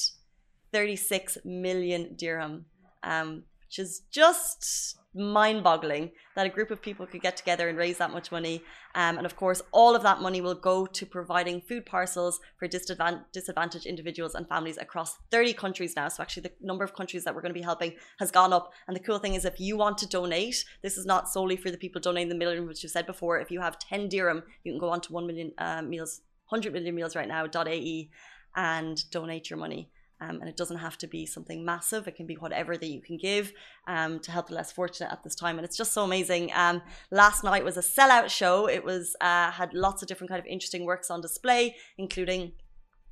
36 0.71 1.37
million 1.45 2.15
dirham, 2.15 2.65
um, 3.03 3.43
which 3.61 3.79
is 3.79 4.01
just 4.11 4.97
mind 5.15 5.63
boggling 5.63 6.11
that 6.35 6.45
a 6.45 6.49
group 6.49 6.71
of 6.71 6.81
people 6.81 7.05
could 7.07 7.21
get 7.21 7.37
together 7.37 7.69
and 7.69 7.77
raise 7.77 7.97
that 7.97 8.11
much 8.11 8.31
money. 8.31 8.61
Um, 8.93 9.17
and 9.17 9.25
of 9.25 9.35
course, 9.35 9.61
all 9.71 9.95
of 9.95 10.03
that 10.03 10.21
money 10.21 10.41
will 10.41 10.55
go 10.55 10.85
to 10.85 11.05
providing 11.05 11.61
food 11.61 11.85
parcels 11.85 12.39
for 12.57 12.67
disadvantaged 12.67 13.85
individuals 13.85 14.35
and 14.35 14.47
families 14.47 14.77
across 14.77 15.17
30 15.31 15.53
countries 15.53 15.95
now. 15.95 16.09
So, 16.09 16.21
actually, 16.21 16.43
the 16.43 16.51
number 16.61 16.83
of 16.83 16.93
countries 16.93 17.23
that 17.23 17.33
we're 17.33 17.41
going 17.41 17.53
to 17.53 17.59
be 17.59 17.63
helping 17.63 17.93
has 18.19 18.31
gone 18.31 18.53
up. 18.53 18.71
And 18.87 18.95
the 18.95 19.01
cool 19.01 19.19
thing 19.19 19.35
is, 19.35 19.45
if 19.45 19.59
you 19.59 19.77
want 19.77 19.97
to 19.99 20.07
donate, 20.07 20.65
this 20.81 20.97
is 20.97 21.05
not 21.05 21.29
solely 21.29 21.55
for 21.55 21.71
the 21.71 21.77
people 21.77 22.01
donating 22.01 22.29
the 22.29 22.35
million, 22.35 22.67
which 22.67 22.83
you 22.83 22.89
said 22.89 23.05
before. 23.05 23.39
If 23.39 23.51
you 23.51 23.61
have 23.61 23.79
10 23.79 24.09
dirham, 24.09 24.43
you 24.63 24.73
can 24.73 24.79
go 24.79 24.89
on 24.89 25.01
to 25.01 25.13
1 25.13 25.27
million 25.27 25.51
uh, 25.57 25.81
meals, 25.81 26.21
100 26.49 26.73
million 26.73 26.93
meals 26.93 27.15
right 27.15 27.27
now, 27.27 27.45
.ae, 27.45 28.09
and 28.55 29.09
donate 29.11 29.49
your 29.49 29.59
money. 29.59 29.89
Um, 30.21 30.39
and 30.39 30.47
it 30.47 30.55
doesn't 30.55 30.77
have 30.77 30.97
to 30.99 31.07
be 31.07 31.25
something 31.25 31.65
massive. 31.65 32.07
It 32.07 32.15
can 32.15 32.25
be 32.25 32.35
whatever 32.35 32.77
that 32.77 32.87
you 32.87 33.01
can 33.01 33.17
give 33.17 33.51
um, 33.87 34.19
to 34.21 34.31
help 34.31 34.47
the 34.47 34.55
less 34.55 34.71
fortunate 34.71 35.11
at 35.11 35.23
this 35.23 35.35
time. 35.35 35.57
And 35.57 35.65
it's 35.65 35.75
just 35.75 35.91
so 35.91 36.03
amazing. 36.03 36.51
Um, 36.55 36.81
last 37.11 37.43
night 37.43 37.65
was 37.65 37.77
a 37.77 37.81
sellout 37.81 38.29
show. 38.29 38.67
It 38.67 38.83
was 38.83 39.15
uh, 39.19 39.51
had 39.51 39.73
lots 39.73 40.01
of 40.01 40.07
different 40.07 40.29
kind 40.29 40.39
of 40.39 40.45
interesting 40.45 40.85
works 40.85 41.11
on 41.11 41.19
display, 41.21 41.75
including 41.97 42.53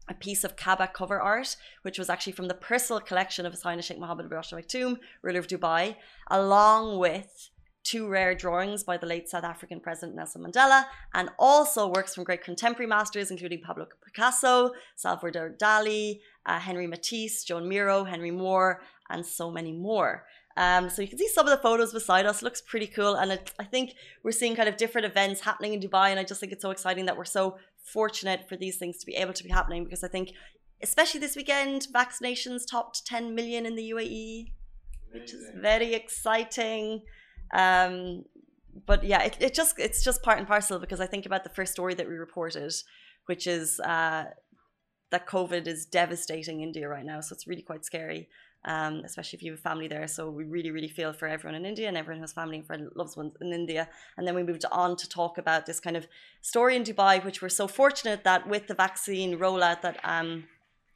a 0.08 0.14
piece 0.14 0.44
of 0.44 0.56
Kaaba 0.56 0.90
cover 0.94 1.20
art, 1.20 1.56
which 1.84 1.98
was 1.98 2.10
actually 2.10 2.34
from 2.34 2.48
the 2.48 2.54
personal 2.54 3.00
collection 3.00 3.46
of 3.46 3.54
His 3.54 3.64
Highness 3.64 3.86
Sheikh 3.86 4.00
Mohammed 4.00 4.30
bin 4.30 4.38
Rashid 4.38 4.60
Maktoum, 4.60 4.98
ruler 5.22 5.40
of 5.40 5.48
Dubai, 5.48 5.96
along 6.30 7.00
with 7.00 7.50
two 7.84 8.08
rare 8.08 8.34
drawings 8.34 8.84
by 8.84 8.98
the 8.98 9.06
late 9.06 9.30
South 9.30 9.44
African 9.44 9.80
President 9.80 10.16
Nelson 10.16 10.44
Mandela, 10.44 10.86
and 11.14 11.30
also 11.38 11.88
works 11.88 12.16
from 12.16 12.24
great 12.24 12.44
contemporary 12.44 12.88
masters, 12.88 13.32
including 13.32 13.62
Pablo 13.62 13.88
Picasso, 14.06 14.72
Salvador 14.96 15.56
Dali, 15.62 16.20
uh, 16.46 16.60
Henri 16.60 16.88
Matisse, 16.88 17.44
Joan 17.44 17.68
Miro, 17.68 18.04
Henry 18.04 18.32
Moore, 18.32 18.82
and 19.10 19.26
so 19.26 19.52
many 19.52 19.72
more. 19.72 20.26
Um, 20.56 20.90
so 20.90 21.02
you 21.02 21.08
can 21.08 21.18
see 21.18 21.28
some 21.28 21.48
of 21.48 21.52
the 21.52 21.62
photos 21.62 21.94
beside 21.94 22.26
us. 22.26 22.42
Looks 22.42 22.62
pretty 22.62 22.88
cool, 22.88 23.16
and 23.16 23.32
it, 23.32 23.52
I 23.60 23.64
think 23.64 23.96
we're 24.24 24.32
seeing 24.32 24.56
kind 24.56 24.70
of 24.70 24.78
different 24.78 25.06
events 25.06 25.42
happening 25.42 25.74
in 25.74 25.80
Dubai, 25.80 26.10
and 26.10 26.20
I 26.20 26.24
just 26.24 26.40
think 26.40 26.52
it's 26.52 26.62
so 26.62 26.72
exciting 26.72 27.06
that 27.06 27.18
we're 27.18 27.26
so 27.26 27.58
fortunate 27.84 28.48
for 28.48 28.56
these 28.56 28.78
things 28.78 28.98
to 29.00 29.06
be 29.06 29.16
able 29.16 29.34
to 29.34 29.44
be 29.44 29.50
happening 29.50 29.84
because 29.84 30.04
I 30.04 30.08
think, 30.08 30.32
especially 30.82 31.20
this 31.20 31.36
weekend, 31.36 31.88
vaccinations 31.94 32.62
topped 32.70 33.06
10 33.06 33.34
million 33.34 33.66
in 33.66 33.76
the 33.76 33.92
UAE, 33.92 34.52
which 35.12 35.34
is 35.34 35.50
very 35.56 35.94
exciting. 35.94 37.02
Um, 37.54 38.26
but 38.86 39.04
yeah, 39.04 39.24
it, 39.24 39.38
it 39.40 39.54
just 39.54 39.80
it's 39.80 40.04
just 40.04 40.24
part 40.24 40.40
and 40.40 40.48
parcel 40.48 40.80
because 40.80 41.00
I 41.00 41.06
think 41.06 41.26
about 41.26 41.44
the 41.44 41.50
first 41.52 41.72
story 41.72 41.94
that 41.94 42.08
we 42.08 42.16
reported, 42.16 42.74
which 43.28 43.46
is 43.48 43.80
uh, 43.80 44.26
that 45.12 45.28
COVID 45.28 45.68
is 45.68 45.86
devastating 45.86 46.62
India 46.62 46.90
right 46.90 47.06
now. 47.06 47.22
So 47.22 47.34
it's 47.34 47.46
really 47.46 47.62
quite 47.62 47.86
scary, 47.86 48.30
um, 48.66 49.04
especially 49.06 49.38
if 49.38 49.44
you 49.44 49.52
have 49.52 49.60
family 49.60 49.88
there. 49.88 50.08
So 50.08 50.32
we 50.32 50.44
really, 50.44 50.72
really 50.72 50.88
feel 50.88 51.14
for 51.14 51.28
everyone 51.28 51.56
in 51.56 51.68
India 51.68 51.88
and 51.88 51.96
everyone 51.96 52.18
who 52.18 52.24
has 52.24 52.34
family 52.34 52.58
and 52.58 52.66
friends, 52.66 52.92
loves 52.96 53.16
ones 53.16 53.36
in 53.40 53.54
India. 53.54 53.88
And 54.18 54.28
then 54.28 54.34
we 54.34 54.42
moved 54.42 54.66
on 54.72 54.98
to 54.98 55.08
talk 55.08 55.38
about 55.38 55.68
this 55.68 55.80
kind 55.80 55.96
of 55.96 56.08
story 56.42 56.76
in 56.76 56.84
Dubai, 56.84 57.24
which 57.24 57.44
we're 57.44 57.50
so 57.50 57.68
fortunate 57.68 58.24
that 58.24 58.50
with 58.50 58.66
the 58.66 58.74
vaccine 58.74 59.38
rollout 59.38 59.82
that 59.84 60.00
um, 60.04 60.46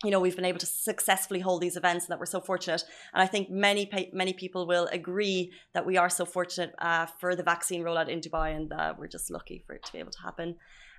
you 0.04 0.12
know 0.12 0.20
we've 0.20 0.36
been 0.36 0.46
able 0.46 0.60
to 0.60 0.66
successfully 0.66 1.40
hold 1.40 1.62
these 1.62 1.76
events 1.76 2.06
and 2.06 2.12
that 2.12 2.20
we're 2.20 2.26
so 2.26 2.40
fortunate. 2.40 2.84
And 3.14 3.22
i 3.22 3.28
think 3.28 3.50
many 3.50 3.90
many 4.14 4.34
people 4.34 4.68
will 4.68 4.88
agree 4.92 5.52
that 5.74 5.86
we 5.86 5.98
are 5.98 6.10
so 6.10 6.26
fortunate 6.26 6.74
uh, 6.80 7.08
for 7.20 7.36
the 7.36 7.44
vaccine 7.44 7.84
rollout 7.84 8.10
in 8.10 8.22
dubai 8.22 8.56
and 8.56 8.72
uh, 8.72 8.94
we're 8.98 9.08
just 9.08 9.32
lucky 9.32 9.64
for 9.66 9.74
it 9.76 9.84
to 9.86 9.92
be 9.92 10.00
able 10.00 10.12
to 10.12 10.22
happen. 10.22 10.56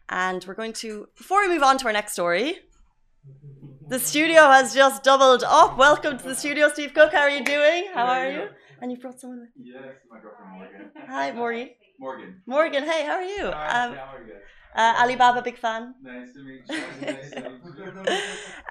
And 0.09 0.45
we're 0.47 0.61
going 0.63 0.73
to 0.85 1.09
before 1.17 1.41
we 1.43 1.49
move 1.49 1.63
on 1.63 1.79
to 1.79 1.87
our 1.87 1.93
next 1.93 2.13
story 2.13 2.59
the 3.89 3.99
studio 3.99 4.43
has 4.57 4.75
just 4.75 5.03
doubled 5.03 5.45
up. 5.45 5.77
Welcome 5.77 6.19
to 6.19 6.25
the 6.25 6.35
studio 6.35 6.69
steve 6.69 6.93
cook 6.95 7.13
how 7.13 7.21
are 7.21 7.31
you 7.31 7.45
doing? 7.45 7.89
How 7.95 8.07
are 8.07 8.31
you? 8.31 8.49
And 8.81 8.91
you 8.91 8.99
brought 8.99 9.21
someone 9.21 9.41
with 9.41 9.51
yes 9.57 9.95
my 10.11 10.19
girlfriend 10.21 10.53
morgan. 10.53 10.91
Hi 11.09 11.33
morgan 11.33 11.71
morgan 11.99 12.41
morgan 12.47 12.85
hey 12.85 13.05
how 13.05 13.15
are 13.15 13.23
you 13.23 13.51
Hi, 13.51 13.85
um, 13.85 13.95
how 13.95 14.15
are 14.15 14.27
you 14.27 14.35
uh, 14.79 14.95
Alibaba, 15.01 15.43
big 15.43 15.59
fan. 15.59 15.95
Nice 16.03 16.33
to 16.35 16.43
meet 16.45 16.61
you. 16.69 16.77
Nice 17.05 17.31
to 17.31 17.41
meet 17.51 18.07
you. 18.07 18.17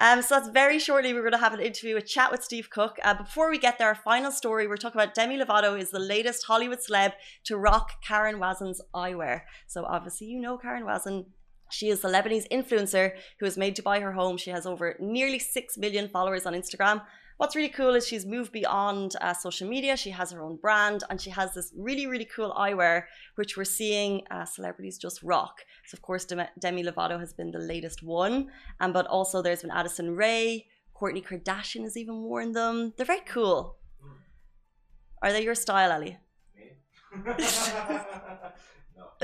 um, 0.00 0.22
so 0.22 0.36
that's 0.36 0.48
very 0.48 0.78
shortly. 0.78 1.12
We're 1.12 1.20
going 1.20 1.32
to 1.32 1.38
have 1.38 1.52
an 1.52 1.60
interview, 1.60 1.96
a 1.96 2.00
chat 2.00 2.30
with 2.30 2.42
Steve 2.42 2.70
Cook. 2.70 2.96
Uh, 3.04 3.14
before 3.14 3.50
we 3.50 3.58
get 3.58 3.76
there, 3.78 3.88
our 3.88 3.94
final 3.94 4.30
story, 4.30 4.66
we're 4.66 4.78
talking 4.78 4.98
about 4.98 5.14
Demi 5.14 5.36
Lovato 5.38 5.78
is 5.78 5.90
the 5.90 5.98
latest 5.98 6.46
Hollywood 6.46 6.78
celeb 6.78 7.12
to 7.44 7.58
rock 7.58 8.00
Karen 8.02 8.36
Wazen's 8.36 8.80
eyewear. 8.94 9.42
So 9.66 9.84
obviously, 9.84 10.28
you 10.28 10.40
know 10.40 10.56
Karen 10.56 10.84
Wazen. 10.84 11.26
She 11.70 11.90
is 11.90 12.00
the 12.00 12.08
Lebanese 12.08 12.48
influencer 12.50 13.12
who 13.38 13.44
has 13.44 13.58
made 13.58 13.76
Dubai 13.76 14.00
her 14.00 14.12
home. 14.12 14.38
She 14.38 14.48
has 14.48 14.64
over 14.64 14.96
nearly 14.98 15.38
6 15.38 15.76
million 15.76 16.08
followers 16.08 16.46
on 16.46 16.54
Instagram 16.54 17.02
what's 17.38 17.56
really 17.56 17.70
cool 17.70 17.94
is 17.94 18.06
she's 18.06 18.26
moved 18.26 18.52
beyond 18.52 19.14
uh, 19.20 19.32
social 19.32 19.68
media. 19.68 19.96
She 19.96 20.10
has 20.10 20.30
her 20.32 20.42
own 20.42 20.56
brand 20.56 21.04
and 21.08 21.20
she 21.20 21.30
has 21.30 21.54
this 21.54 21.72
really, 21.76 22.06
really 22.06 22.26
cool 22.26 22.52
eyewear, 22.58 23.04
which 23.36 23.56
we're 23.56 23.64
seeing 23.64 24.22
uh, 24.30 24.44
celebrities 24.44 24.98
just 24.98 25.22
rock. 25.22 25.62
So, 25.86 25.96
of 25.96 26.02
course, 26.02 26.24
Demi 26.24 26.84
Lovato 26.84 27.18
has 27.18 27.32
been 27.32 27.50
the 27.50 27.58
latest 27.58 28.02
one. 28.02 28.50
Um, 28.80 28.92
but 28.92 29.06
also, 29.06 29.40
there's 29.40 29.62
been 29.62 29.70
Addison 29.70 30.14
Rae, 30.14 30.66
Kourtney 30.94 31.24
Kardashian 31.24 31.84
has 31.84 31.96
even 31.96 32.22
worn 32.22 32.52
them. 32.52 32.92
They're 32.96 33.06
very 33.06 33.20
cool. 33.20 33.76
Are 35.22 35.32
they 35.32 35.42
your 35.42 35.54
style, 35.54 35.90
Ali? 35.92 36.18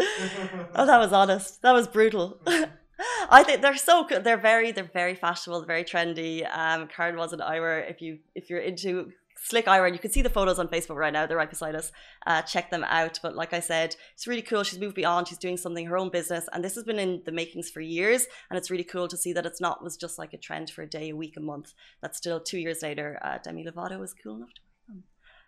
oh, 0.75 0.87
that 0.87 0.99
was 0.99 1.13
honest. 1.13 1.63
That 1.63 1.73
was 1.73 1.87
brutal. 1.87 2.41
I 3.31 3.43
think 3.43 3.63
they're 3.63 3.77
so 3.77 4.05
good. 4.05 4.25
They're 4.25 4.37
very, 4.37 4.73
they're 4.73 4.91
very 4.93 5.15
fashionable, 5.15 5.65
very 5.65 5.85
trendy. 5.85 6.47
Um, 6.57 6.87
Karen 6.89 7.17
Wazen 7.17 7.41
eyewear. 7.41 7.91
If 7.91 8.01
you 8.01 8.19
if 8.35 8.49
you're 8.49 8.61
into 8.61 9.13
slick 9.43 9.67
eyewear, 9.67 9.93
you 9.93 9.99
can 9.99 10.11
see 10.11 10.23
the 10.23 10.31
photos 10.31 10.59
on 10.59 10.69
Facebook 10.69 10.97
right 10.97 11.13
now. 11.13 11.27
They're 11.27 11.37
right 11.37 11.51
beside 11.51 11.75
us. 11.75 11.93
Uh, 12.27 12.43
check 12.43 12.71
them 12.71 12.85
out. 12.85 13.19
But 13.23 13.35
like 13.35 13.53
I 13.53 13.61
said, 13.61 13.97
it's 14.15 14.27
really 14.27 14.43
cool. 14.43 14.63
She's 14.63 14.79
moved 14.79 14.95
beyond. 14.95 15.29
She's 15.29 15.39
doing 15.39 15.57
something 15.57 15.87
her 15.87 15.99
own 15.99 16.11
business, 16.11 16.49
and 16.53 16.65
this 16.65 16.75
has 16.77 16.85
been 16.85 16.99
in 16.99 17.23
the 17.25 17.33
makings 17.33 17.71
for 17.71 17.81
years. 17.81 18.27
And 18.51 18.57
it's 18.57 18.71
really 18.71 18.85
cool 18.85 19.09
to 19.09 19.17
see 19.17 19.33
that 19.33 19.47
it's 19.47 19.61
not 19.61 19.83
was 19.83 19.97
just 19.97 20.19
like 20.19 20.33
a 20.33 20.39
trend 20.39 20.71
for 20.71 20.83
a 20.83 20.89
day, 20.89 21.11
a 21.11 21.17
week, 21.17 21.37
a 21.37 21.41
month. 21.41 21.75
That's 22.01 22.19
still 22.19 22.41
two 22.41 22.59
years 22.59 22.83
later. 22.83 23.19
Uh, 23.23 23.39
Demi 23.43 23.65
Lovato 23.65 24.03
is 24.03 24.15
cool 24.15 24.37
enough 24.37 24.55
to 24.55 24.61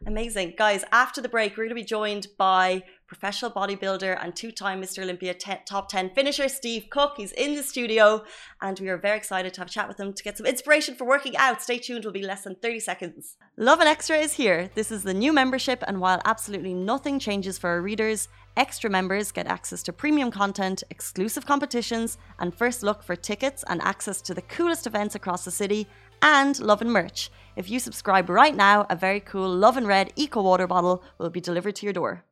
Amazing. 0.04 0.54
Guys, 0.58 0.84
after 0.92 1.22
the 1.22 1.28
break, 1.28 1.52
we're 1.52 1.64
going 1.64 1.70
to 1.70 1.74
be 1.74 1.84
joined 1.84 2.26
by 2.36 2.82
professional 3.06 3.50
bodybuilder 3.50 4.18
and 4.22 4.36
two 4.36 4.52
time 4.52 4.82
Mr. 4.82 5.02
Olympia 5.02 5.34
top 5.34 5.88
10 5.88 6.10
finisher, 6.10 6.48
Steve 6.48 6.86
Cook. 6.90 7.14
He's 7.16 7.32
in 7.32 7.54
the 7.54 7.62
studio, 7.62 8.24
and 8.60 8.78
we 8.78 8.88
are 8.88 8.98
very 8.98 9.16
excited 9.16 9.54
to 9.54 9.60
have 9.60 9.68
a 9.68 9.70
chat 9.70 9.88
with 9.88 9.98
him 9.98 10.12
to 10.12 10.22
get 10.22 10.36
some 10.36 10.46
inspiration 10.46 10.94
for 10.94 11.06
working 11.06 11.36
out. 11.36 11.62
Stay 11.62 11.78
tuned, 11.78 12.04
will 12.04 12.12
be 12.12 12.22
less 12.22 12.42
than 12.42 12.56
30 12.56 12.80
seconds. 12.80 13.36
Lovin 13.56 13.86
Extra 13.86 14.18
is 14.18 14.34
here. 14.34 14.70
This 14.74 14.92
is 14.92 15.02
the 15.02 15.14
new 15.14 15.32
membership, 15.32 15.82
and 15.86 16.00
while 16.00 16.20
absolutely 16.24 16.74
nothing 16.74 17.18
changes 17.18 17.56
for 17.56 17.70
our 17.70 17.80
readers, 17.80 18.28
Extra 18.56 18.88
members 18.88 19.32
get 19.32 19.46
access 19.46 19.82
to 19.82 19.92
premium 19.92 20.30
content, 20.30 20.82
exclusive 20.88 21.44
competitions, 21.44 22.16
and 22.38 22.54
first 22.54 22.82
look 22.82 23.02
for 23.02 23.14
tickets 23.14 23.62
and 23.68 23.82
access 23.82 24.22
to 24.22 24.32
the 24.32 24.40
coolest 24.40 24.86
events 24.86 25.14
across 25.14 25.44
the 25.44 25.50
city 25.50 25.86
and 26.22 26.58
Lovin 26.60 26.90
merch. 26.90 27.30
If 27.56 27.70
you 27.70 27.78
subscribe 27.78 28.28
right 28.28 28.54
now, 28.54 28.86
a 28.90 28.96
very 28.96 29.20
cool 29.20 29.48
Lovin 29.48 29.86
Red 29.86 30.12
Eco 30.16 30.42
Water 30.42 30.66
bottle 30.66 31.02
will 31.18 31.30
be 31.30 31.40
delivered 31.40 31.76
to 31.76 31.86
your 31.86 31.92
door. 31.92 32.24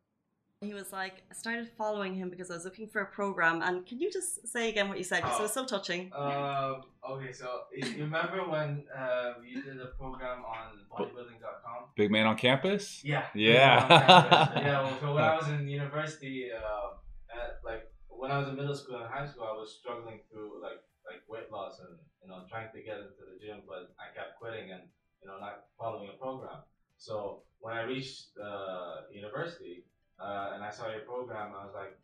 He 0.61 0.73
was 0.73 0.93
like, 0.93 1.23
I 1.31 1.35
started 1.35 1.69
following 1.76 2.14
him 2.14 2.31
because 2.31 2.50
I 2.50 2.55
was 2.55 2.64
looking 2.64 2.88
for 2.88 3.03
a 3.03 3.07
program. 3.07 3.61
And 3.62 3.85
can 3.87 4.00
you 4.00 4.11
just 4.11 4.49
say 4.49 4.71
again 4.71 4.88
what 4.88 4.97
you 4.97 5.05
said? 5.05 5.23
Because 5.23 5.37
oh, 5.37 5.41
it 5.41 5.43
was 5.43 5.53
so 5.53 5.67
touching. 5.67 6.11
Uh, 6.14 6.81
okay, 7.11 7.33
so 7.33 7.62
you 7.75 8.05
remember 8.05 8.49
when 8.49 8.85
uh, 8.97 9.35
we 9.41 9.61
did 9.61 9.81
a 9.81 9.87
program 9.99 10.43
on 10.45 10.79
bodybuilding.com? 10.91 11.88
Big 11.97 12.11
Man 12.11 12.26
on 12.26 12.37
Campus? 12.37 13.03
Yeah. 13.05 13.26
Yeah. 13.35 13.87
Campus. 13.87 14.62
yeah, 14.62 14.83
well, 14.83 14.99
so 15.00 15.14
when 15.14 15.25
I 15.25 15.37
was 15.37 15.49
in 15.49 15.69
university, 15.69 16.49
uh, 16.50 17.35
at, 17.35 17.61
like 17.64 17.91
when 18.09 18.31
I 18.31 18.38
was 18.38 18.49
in 18.49 18.57
middle 18.57 18.75
school 18.75 18.97
and 18.97 19.12
high 19.12 19.26
school, 19.26 19.45
I 19.45 19.53
was 19.53 19.76
struggling 19.79 20.21
through 20.31 20.62
like 20.62 20.81
like 21.07 21.23
weight 21.29 21.51
loss 21.53 21.81
and 21.81 21.99
you 22.23 22.29
know 22.29 22.43
trying 22.49 22.69
to 22.73 22.81
get 22.83 22.99
into 22.99 23.23
the 23.29 23.37
gym, 23.41 23.63
but 23.69 23.93
I 24.01 24.15
kept 24.17 24.41
quitting 24.41 24.73
and 24.73 24.83
you 25.23 25.29
know 25.29 25.39
not 25.39 25.67
following 25.79 26.09
a 26.09 26.17
program. 26.17 26.65
So 26.97 27.43
when 27.61 27.75
I 27.75 27.83
reached 27.83 28.37
uh, 28.39 29.09
university 29.13 29.85
uh, 30.19 30.53
and 30.55 30.63
I 30.65 30.71
saw 30.71 30.91
your 30.91 31.01
program, 31.01 31.53
I 31.53 31.65
was 31.65 31.75
like, 31.75 31.99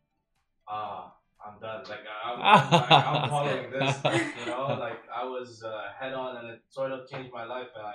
ah. 0.69 1.15
I'm 1.43 1.59
done. 1.59 1.83
Like 1.89 2.05
I'm, 2.05 2.37
I'm, 2.37 2.71
like, 2.71 2.91
I'm 2.91 3.31
following 3.35 3.71
this. 3.71 3.97
you 4.39 4.45
know, 4.45 4.77
like 4.79 5.01
I 5.09 5.25
was 5.25 5.63
uh, 5.65 5.85
head 5.99 6.13
on, 6.13 6.37
and 6.37 6.51
it 6.51 6.61
sort 6.69 6.93
of 6.93 7.09
changed 7.09 7.33
my 7.33 7.45
life. 7.45 7.69
And 7.75 7.87
I 7.87 7.95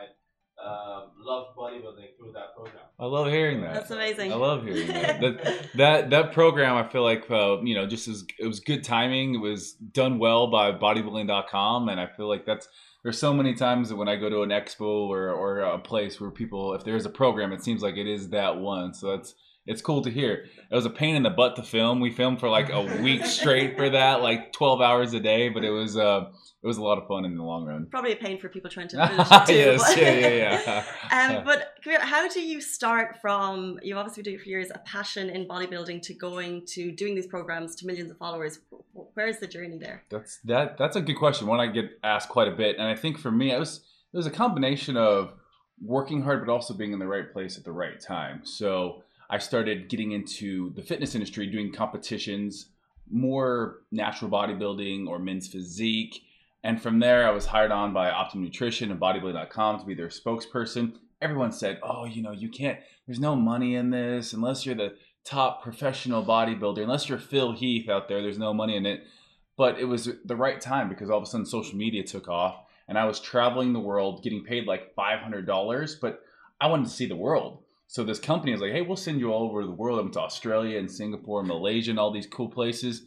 uh, 0.64 1.08
loved 1.18 1.58
bodybuilding 1.58 2.18
through 2.18 2.32
that 2.34 2.56
program. 2.56 2.84
I 3.00 3.06
love 3.06 3.28
hearing 3.28 3.62
that. 3.62 3.74
That's 3.74 3.92
amazing. 3.92 4.32
I 4.32 4.36
love 4.36 4.64
hearing 4.64 4.88
that. 4.88 5.22
that, 5.22 5.68
that 5.76 6.10
that 6.10 6.32
program, 6.32 6.76
I 6.76 6.88
feel 6.88 7.04
like 7.04 7.30
uh, 7.30 7.62
you 7.62 7.76
know, 7.76 7.86
just 7.86 8.08
as 8.08 8.26
it 8.40 8.48
was 8.48 8.60
good 8.60 8.84
timing. 8.84 9.36
It 9.36 9.42
was 9.42 9.74
done 9.74 10.18
well 10.20 10.48
by 10.48 10.72
bodybuilding.com, 10.72 11.90
and 11.90 12.00
I 12.00 12.08
feel 12.08 12.28
like 12.28 12.46
that's 12.46 12.68
there's 13.04 13.20
so 13.20 13.34
many 13.34 13.54
times 13.54 13.90
that 13.90 13.98
when 13.98 14.08
I 14.08 14.16
go 14.16 14.30
to 14.30 14.42
an 14.42 14.50
expo 14.50 15.08
or 15.08 15.32
or 15.32 15.60
a 15.60 15.80
place 15.80 16.20
where 16.20 16.32
people, 16.32 16.74
if 16.74 16.84
there's 16.84 17.06
a 17.06 17.10
program, 17.10 17.52
it 17.52 17.64
seems 17.64 17.82
like 17.82 17.98
it 17.98 18.08
is 18.08 18.30
that 18.30 18.58
one. 18.58 18.94
So 18.94 19.16
that's 19.16 19.36
it's 19.66 19.82
cool 19.82 20.02
to 20.04 20.12
hear. 20.12 20.46
It 20.70 20.76
was 20.76 20.86
a 20.86 20.90
pain 20.90 21.16
in 21.16 21.24
the 21.24 21.30
butt 21.30 21.56
to 21.56 21.64
film. 21.64 22.00
We 22.00 22.12
filmed 22.12 22.40
for 22.40 22.50
like 22.50 22.70
a 22.72 22.82
week 23.02 23.26
straight 23.26 23.78
for 23.78 23.90
that, 23.90 24.22
like 24.22 24.54
12 24.54 24.82
hours 24.82 25.14
a 25.14 25.20
day, 25.20 25.50
but 25.50 25.64
it 25.64 25.72
was 25.72 25.98
uh 25.98 26.26
it 26.64 26.68
was 26.68 26.78
a 26.78 26.84
lot 26.84 26.98
of 26.98 27.08
fun 27.08 27.26
in 27.26 27.38
the 27.38 27.44
long 27.44 27.66
run. 27.66 27.86
Probably 27.92 28.12
a 28.12 28.16
pain 28.16 28.40
for 28.40 28.50
people 28.50 28.70
trying 28.70 28.88
to 28.90 29.08
finish 29.08 29.28
it 29.32 29.46
too. 29.46 29.54
yes, 29.54 29.98
yeah, 29.98 30.12
yeah, 30.12 30.84
yeah. 31.12 31.36
um, 31.38 31.44
but 31.46 31.74
how 32.02 32.28
do 32.28 32.42
you 32.42 32.62
start 32.62 33.18
from? 33.22 33.80
You've 33.84 33.98
obviously 33.98 34.24
been 34.24 34.32
doing 34.32 34.40
it 34.40 34.44
for 34.44 34.50
years, 34.50 34.72
a 34.74 34.80
passion 34.80 35.30
in 35.30 35.48
bodybuilding 35.48 36.02
to 36.04 36.14
going 36.14 36.66
to 36.68 36.92
doing 36.92 37.16
these 37.16 37.28
programs 37.28 37.76
to 37.78 37.88
millions 37.88 38.12
of 38.12 38.18
followers. 38.18 38.60
Where's 39.14 39.40
the 39.40 39.48
journey 39.48 39.78
there? 39.78 40.04
That's 40.10 40.40
that. 40.46 40.78
That's 40.78 40.96
a 40.96 41.02
good 41.02 41.18
question. 41.18 41.48
One 41.48 41.60
I 41.60 41.68
get 41.68 42.00
asked 42.04 42.30
quite 42.30 42.48
a 42.48 42.56
bit, 42.56 42.78
and 42.78 42.88
I 42.88 42.96
think 42.96 43.20
for 43.20 43.32
me, 43.32 43.52
it 43.52 43.60
was 43.60 43.82
it 44.14 44.18
was 44.18 44.26
a 44.26 44.32
combination 44.32 44.98
of 44.98 45.34
working 45.82 46.22
hard, 46.22 46.46
but 46.46 46.52
also 46.52 46.74
being 46.74 46.94
in 46.94 47.00
the 47.00 47.08
right 47.08 47.32
place 47.32 47.58
at 47.58 47.64
the 47.64 47.72
right 47.72 48.00
time. 48.00 48.42
So 48.44 49.04
I 49.30 49.38
started 49.40 49.90
getting 49.90 50.12
into 50.12 50.72
the 50.74 50.84
fitness 50.84 51.16
industry, 51.16 51.48
doing 51.48 51.72
competitions, 51.72 52.70
more 53.10 53.82
natural 53.92 54.30
bodybuilding 54.32 55.08
or 55.08 55.20
men's 55.20 55.48
physique 55.48 56.22
and 56.66 56.82
from 56.82 56.98
there, 56.98 57.28
I 57.28 57.30
was 57.30 57.46
hired 57.46 57.70
on 57.70 57.94
by 57.94 58.10
Optimum 58.10 58.46
Nutrition 58.46 58.90
and 58.90 59.00
Bodybuilding.com 59.00 59.80
to 59.80 59.86
be 59.86 59.94
their 59.94 60.08
spokesperson. 60.08 60.96
Everyone 61.22 61.52
said, 61.52 61.80
"Oh, 61.84 62.06
you 62.06 62.24
know, 62.24 62.32
you 62.32 62.50
can't. 62.50 62.80
There's 63.06 63.20
no 63.20 63.36
money 63.36 63.76
in 63.76 63.92
this 63.92 64.34
unless 64.34 64.66
you're 64.66 64.74
the 64.74 64.96
top 65.24 65.62
professional 65.62 66.26
bodybuilder. 66.26 66.82
Unless 66.82 67.08
you're 67.08 67.20
Phil 67.20 67.52
Heath 67.52 67.88
out 67.88 68.08
there, 68.08 68.24
there's 68.24 68.40
no 68.40 68.52
money 68.52 68.76
in 68.76 68.88
it." 68.88 69.04
But 69.56 69.80
it 69.80 69.86
was 69.86 70.10
the 70.26 70.36
right 70.36 70.60
time 70.60 70.90
because 70.90 71.12
all 71.12 71.20
of 71.20 71.24
a 71.24 71.28
sudden 71.28 71.46
social 71.46 71.78
media 71.78 72.02
took 72.02 72.28
off, 72.28 72.66
and 72.88 72.98
I 72.98 73.06
was 73.06 73.20
traveling 73.20 73.74
the 73.74 73.80
world, 73.80 74.24
getting 74.24 74.44
paid 74.44 74.66
like 74.66 74.96
five 74.96 75.20
hundred 75.20 75.46
dollars, 75.46 75.94
but 75.94 76.24
I 76.60 76.66
wanted 76.66 76.86
to 76.86 76.96
see 76.96 77.06
the 77.06 77.16
world. 77.16 77.64
So 77.88 78.04
this 78.04 78.20
company 78.20 78.54
is 78.54 78.62
like, 78.62 78.72
"Hey, 78.72 78.82
we'll 78.82 78.98
send 78.98 79.20
you 79.20 79.32
all 79.32 79.50
over 79.50 79.64
the 79.64 79.72
world. 79.72 80.00
I 80.00 80.02
went 80.02 80.14
to 80.14 80.22
Australia 80.22 80.80
and 80.80 80.92
Singapore, 80.92 81.40
and 81.40 81.48
Malaysia, 81.48 81.92
and 81.92 82.00
all 82.00 82.12
these 82.12 82.28
cool 82.28 82.50
places." 82.50 83.06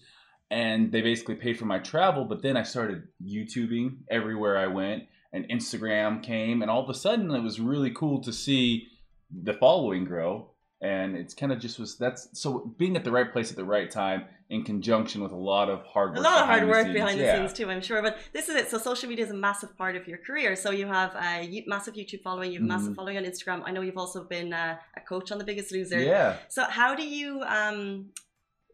and 0.50 0.90
they 0.92 1.02
basically 1.02 1.34
paid 1.34 1.58
for 1.58 1.66
my 1.66 1.78
travel. 1.78 2.24
But 2.24 2.42
then 2.42 2.56
I 2.56 2.62
started 2.62 3.08
YouTubing 3.24 3.98
everywhere 4.10 4.56
I 4.56 4.66
went, 4.66 5.04
and 5.32 5.48
Instagram 5.48 6.22
came, 6.22 6.62
and 6.62 6.70
all 6.70 6.82
of 6.82 6.90
a 6.90 6.94
sudden 6.94 7.30
it 7.30 7.42
was 7.42 7.60
really 7.60 7.90
cool 7.90 8.22
to 8.22 8.32
see 8.32 8.88
the 9.30 9.52
following 9.54 10.04
grow. 10.04 10.50
And 10.80 11.16
it's 11.16 11.34
kind 11.34 11.50
of 11.50 11.58
just 11.58 11.78
was 11.78 11.96
that's 11.98 12.28
so 12.32 12.72
being 12.78 12.96
at 12.96 13.04
the 13.04 13.10
right 13.10 13.32
place 13.32 13.50
at 13.50 13.56
the 13.56 13.64
right 13.64 13.90
time 13.90 14.24
in 14.50 14.64
conjunction 14.64 15.22
with 15.22 15.32
a 15.32 15.36
lot 15.36 15.68
of 15.68 15.82
hard 15.84 16.10
work. 16.10 16.18
A 16.18 16.22
lot 16.22 16.40
of 16.42 16.46
hard 16.46 16.68
work 16.68 16.92
behind 16.92 17.20
the 17.20 17.36
scenes 17.36 17.52
too, 17.52 17.68
I'm 17.68 17.82
sure. 17.82 18.00
But 18.00 18.16
this 18.32 18.48
is 18.48 18.54
it. 18.54 18.70
So 18.70 18.78
social 18.78 19.08
media 19.08 19.24
is 19.24 19.30
a 19.30 19.34
massive 19.34 19.76
part 19.76 19.96
of 19.96 20.06
your 20.08 20.18
career. 20.18 20.56
So 20.56 20.70
you 20.70 20.86
have 20.86 21.14
a 21.16 21.64
massive 21.66 21.94
YouTube 21.94 22.22
following, 22.22 22.52
you 22.52 22.60
have 22.60 22.68
mm-hmm. 22.68 22.78
massive 22.78 22.94
following 22.94 23.18
on 23.18 23.24
Instagram. 23.24 23.62
I 23.64 23.72
know 23.72 23.82
you've 23.82 23.98
also 23.98 24.24
been 24.24 24.52
a, 24.52 24.78
a 24.96 25.00
coach 25.00 25.32
on 25.32 25.38
The 25.38 25.44
Biggest 25.44 25.72
Loser. 25.72 26.00
Yeah. 26.00 26.36
So 26.48 26.64
how 26.64 26.94
do 26.94 27.06
you 27.06 27.42
um 27.42 28.06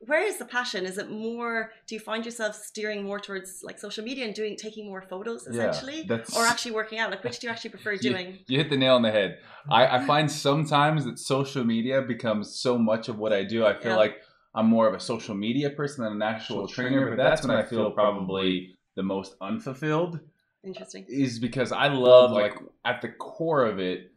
where 0.06 0.26
is 0.26 0.38
the 0.38 0.44
passion? 0.44 0.86
Is 0.86 0.98
it 0.98 1.10
more? 1.10 1.72
Do 1.86 1.94
you 1.94 2.00
find 2.00 2.24
yourself 2.24 2.54
steering 2.54 3.02
more 3.04 3.18
towards 3.20 3.62
like 3.62 3.78
social 3.78 4.04
media 4.04 4.24
and 4.24 4.34
doing 4.34 4.56
taking 4.56 4.86
more 4.86 5.02
photos 5.02 5.46
essentially, 5.46 6.04
yeah, 6.08 6.18
or 6.36 6.44
actually 6.44 6.72
working 6.72 6.98
out? 6.98 7.10
Like 7.10 7.24
which 7.24 7.38
do 7.38 7.46
you 7.46 7.52
actually 7.52 7.70
prefer 7.70 7.96
doing? 8.08 8.32
You, 8.32 8.38
you 8.48 8.58
hit 8.58 8.70
the 8.70 8.76
nail 8.76 8.96
on 8.96 9.02
the 9.02 9.10
head. 9.10 9.38
I, 9.70 9.98
I, 9.98 10.06
find 10.06 10.30
sometimes 10.30 11.04
that 11.04 11.18
social 11.18 11.64
media 11.64 12.02
becomes 12.02 12.54
so 12.54 12.78
much 12.78 13.08
of 13.08 13.18
what 13.18 13.32
I 13.32 13.44
do. 13.44 13.64
I 13.66 13.74
feel 13.74 13.92
yeah. 13.92 13.98
like 13.98 14.16
I'm 14.54 14.66
more 14.66 14.86
of 14.88 14.94
a 14.94 15.00
social 15.00 15.34
media 15.34 15.70
person 15.70 16.04
than 16.04 16.12
an 16.14 16.22
actual 16.22 16.68
trainer, 16.68 16.90
trainer, 16.90 17.16
but 17.16 17.22
that's 17.22 17.46
when 17.46 17.56
I 17.56 17.62
feel 17.62 17.90
probably 17.90 18.76
the 18.94 19.02
most 19.02 19.36
unfulfilled. 19.40 20.20
Interesting. 20.62 21.04
Is 21.08 21.38
because 21.38 21.72
I 21.72 21.88
love 21.88 22.30
like 22.30 22.56
at 22.84 23.02
the 23.02 23.08
core 23.08 23.66
of 23.66 23.78
it 23.78 24.12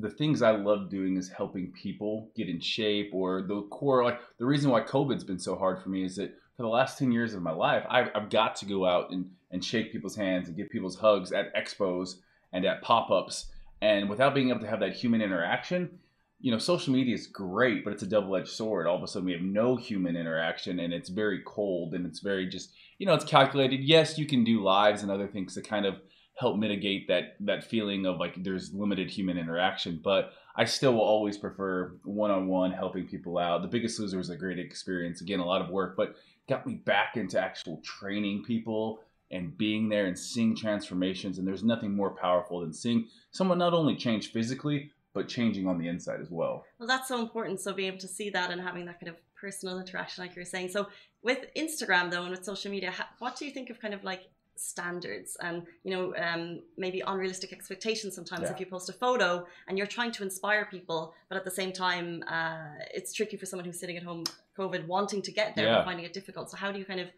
the 0.00 0.10
things 0.10 0.42
I 0.42 0.52
love 0.52 0.90
doing 0.90 1.16
is 1.16 1.28
helping 1.28 1.72
people 1.72 2.30
get 2.36 2.48
in 2.48 2.60
shape 2.60 3.10
or 3.12 3.42
the 3.42 3.62
core 3.70 4.04
like 4.04 4.20
the 4.38 4.44
reason 4.44 4.70
why 4.70 4.82
COVID's 4.82 5.24
been 5.24 5.38
so 5.38 5.56
hard 5.56 5.82
for 5.82 5.88
me 5.88 6.04
is 6.04 6.16
that 6.16 6.34
for 6.56 6.62
the 6.62 6.68
last 6.68 6.98
10 6.98 7.12
years 7.12 7.34
of 7.34 7.42
my 7.42 7.52
life, 7.52 7.84
I've, 7.88 8.08
I've 8.14 8.30
got 8.30 8.56
to 8.56 8.66
go 8.66 8.86
out 8.86 9.10
and, 9.10 9.30
and 9.50 9.62
shake 9.62 9.92
people's 9.92 10.16
hands 10.16 10.48
and 10.48 10.56
give 10.56 10.70
people's 10.70 10.98
hugs 10.98 11.30
at 11.32 11.54
expos 11.54 12.16
and 12.52 12.64
at 12.64 12.82
pop-ups. 12.82 13.46
And 13.82 14.08
without 14.08 14.34
being 14.34 14.48
able 14.48 14.60
to 14.60 14.66
have 14.66 14.80
that 14.80 14.94
human 14.94 15.20
interaction, 15.20 15.98
you 16.40 16.50
know, 16.50 16.58
social 16.58 16.94
media 16.94 17.14
is 17.14 17.26
great, 17.26 17.84
but 17.84 17.92
it's 17.92 18.02
a 18.02 18.06
double-edged 18.06 18.48
sword. 18.48 18.86
All 18.86 18.96
of 18.96 19.02
a 19.02 19.06
sudden 19.06 19.26
we 19.26 19.32
have 19.32 19.42
no 19.42 19.76
human 19.76 20.16
interaction 20.16 20.80
and 20.80 20.94
it's 20.94 21.10
very 21.10 21.42
cold 21.44 21.92
and 21.92 22.06
it's 22.06 22.20
very 22.20 22.46
just, 22.46 22.72
you 22.98 23.06
know, 23.06 23.14
it's 23.14 23.24
calculated. 23.24 23.80
Yes, 23.80 24.16
you 24.16 24.24
can 24.24 24.42
do 24.42 24.62
lives 24.62 25.02
and 25.02 25.10
other 25.10 25.28
things 25.28 25.54
to 25.54 25.62
kind 25.62 25.84
of 25.84 25.96
help 26.36 26.58
mitigate 26.58 27.08
that 27.08 27.34
that 27.40 27.64
feeling 27.64 28.06
of 28.06 28.18
like 28.18 28.42
there's 28.42 28.72
limited 28.72 29.10
human 29.10 29.38
interaction 29.38 29.98
but 30.04 30.32
i 30.54 30.64
still 30.64 30.92
will 30.92 31.00
always 31.00 31.36
prefer 31.36 31.96
one-on-one 32.04 32.70
helping 32.70 33.06
people 33.06 33.38
out. 33.38 33.62
The 33.62 33.68
biggest 33.68 33.98
loser 33.98 34.18
was 34.18 34.30
a 34.30 34.36
great 34.36 34.58
experience. 34.58 35.20
Again 35.20 35.40
a 35.40 35.46
lot 35.46 35.62
of 35.62 35.70
work 35.70 35.96
but 35.96 36.14
got 36.48 36.66
me 36.66 36.74
back 36.74 37.16
into 37.16 37.40
actual 37.40 37.78
training 37.78 38.44
people 38.44 39.00
and 39.30 39.56
being 39.58 39.88
there 39.88 40.06
and 40.06 40.16
seeing 40.16 40.54
transformations 40.54 41.38
and 41.38 41.48
there's 41.48 41.64
nothing 41.64 41.92
more 41.92 42.10
powerful 42.10 42.60
than 42.60 42.72
seeing 42.72 43.08
someone 43.32 43.58
not 43.58 43.74
only 43.74 43.96
change 43.96 44.30
physically 44.30 44.90
but 45.14 45.28
changing 45.28 45.66
on 45.66 45.78
the 45.78 45.88
inside 45.88 46.20
as 46.20 46.30
well. 46.30 46.64
Well 46.78 46.86
that's 46.86 47.08
so 47.08 47.20
important 47.20 47.60
so 47.60 47.72
being 47.72 47.88
able 47.88 47.98
to 47.98 48.08
see 48.08 48.30
that 48.30 48.50
and 48.50 48.60
having 48.60 48.84
that 48.86 49.00
kind 49.00 49.08
of 49.08 49.16
personal 49.34 49.78
interaction 49.78 50.22
like 50.22 50.36
you're 50.36 50.44
saying. 50.44 50.68
So 50.68 50.88
with 51.22 51.46
instagram 51.56 52.10
though 52.10 52.22
and 52.22 52.30
with 52.30 52.44
social 52.44 52.70
media 52.70 52.92
what 53.18 53.36
do 53.36 53.46
you 53.46 53.52
think 53.52 53.70
of 53.70 53.80
kind 53.80 53.94
of 53.94 54.04
like 54.04 54.28
standards 54.56 55.36
and 55.40 55.62
you 55.84 55.94
know 55.94 56.14
um, 56.16 56.60
maybe 56.76 57.02
unrealistic 57.06 57.52
expectations 57.52 58.14
sometimes 58.14 58.42
yeah. 58.42 58.52
if 58.52 58.60
you 58.60 58.66
post 58.66 58.88
a 58.88 58.92
photo 58.92 59.46
and 59.68 59.76
you're 59.78 59.86
trying 59.86 60.10
to 60.10 60.22
inspire 60.22 60.66
people 60.66 61.14
but 61.28 61.36
at 61.36 61.44
the 61.44 61.50
same 61.50 61.72
time 61.72 62.24
uh, 62.28 62.70
it's 62.94 63.12
tricky 63.12 63.36
for 63.36 63.46
someone 63.46 63.64
who's 63.64 63.78
sitting 63.78 63.96
at 63.96 64.02
home 64.02 64.24
covid 64.56 64.86
wanting 64.86 65.22
to 65.22 65.30
get 65.30 65.54
there 65.54 65.66
yeah. 65.66 65.84
finding 65.84 66.04
it 66.04 66.12
difficult 66.12 66.50
so 66.50 66.56
how 66.56 66.72
do 66.72 66.78
you 66.78 66.84
kind 66.84 67.00
of 67.00 67.08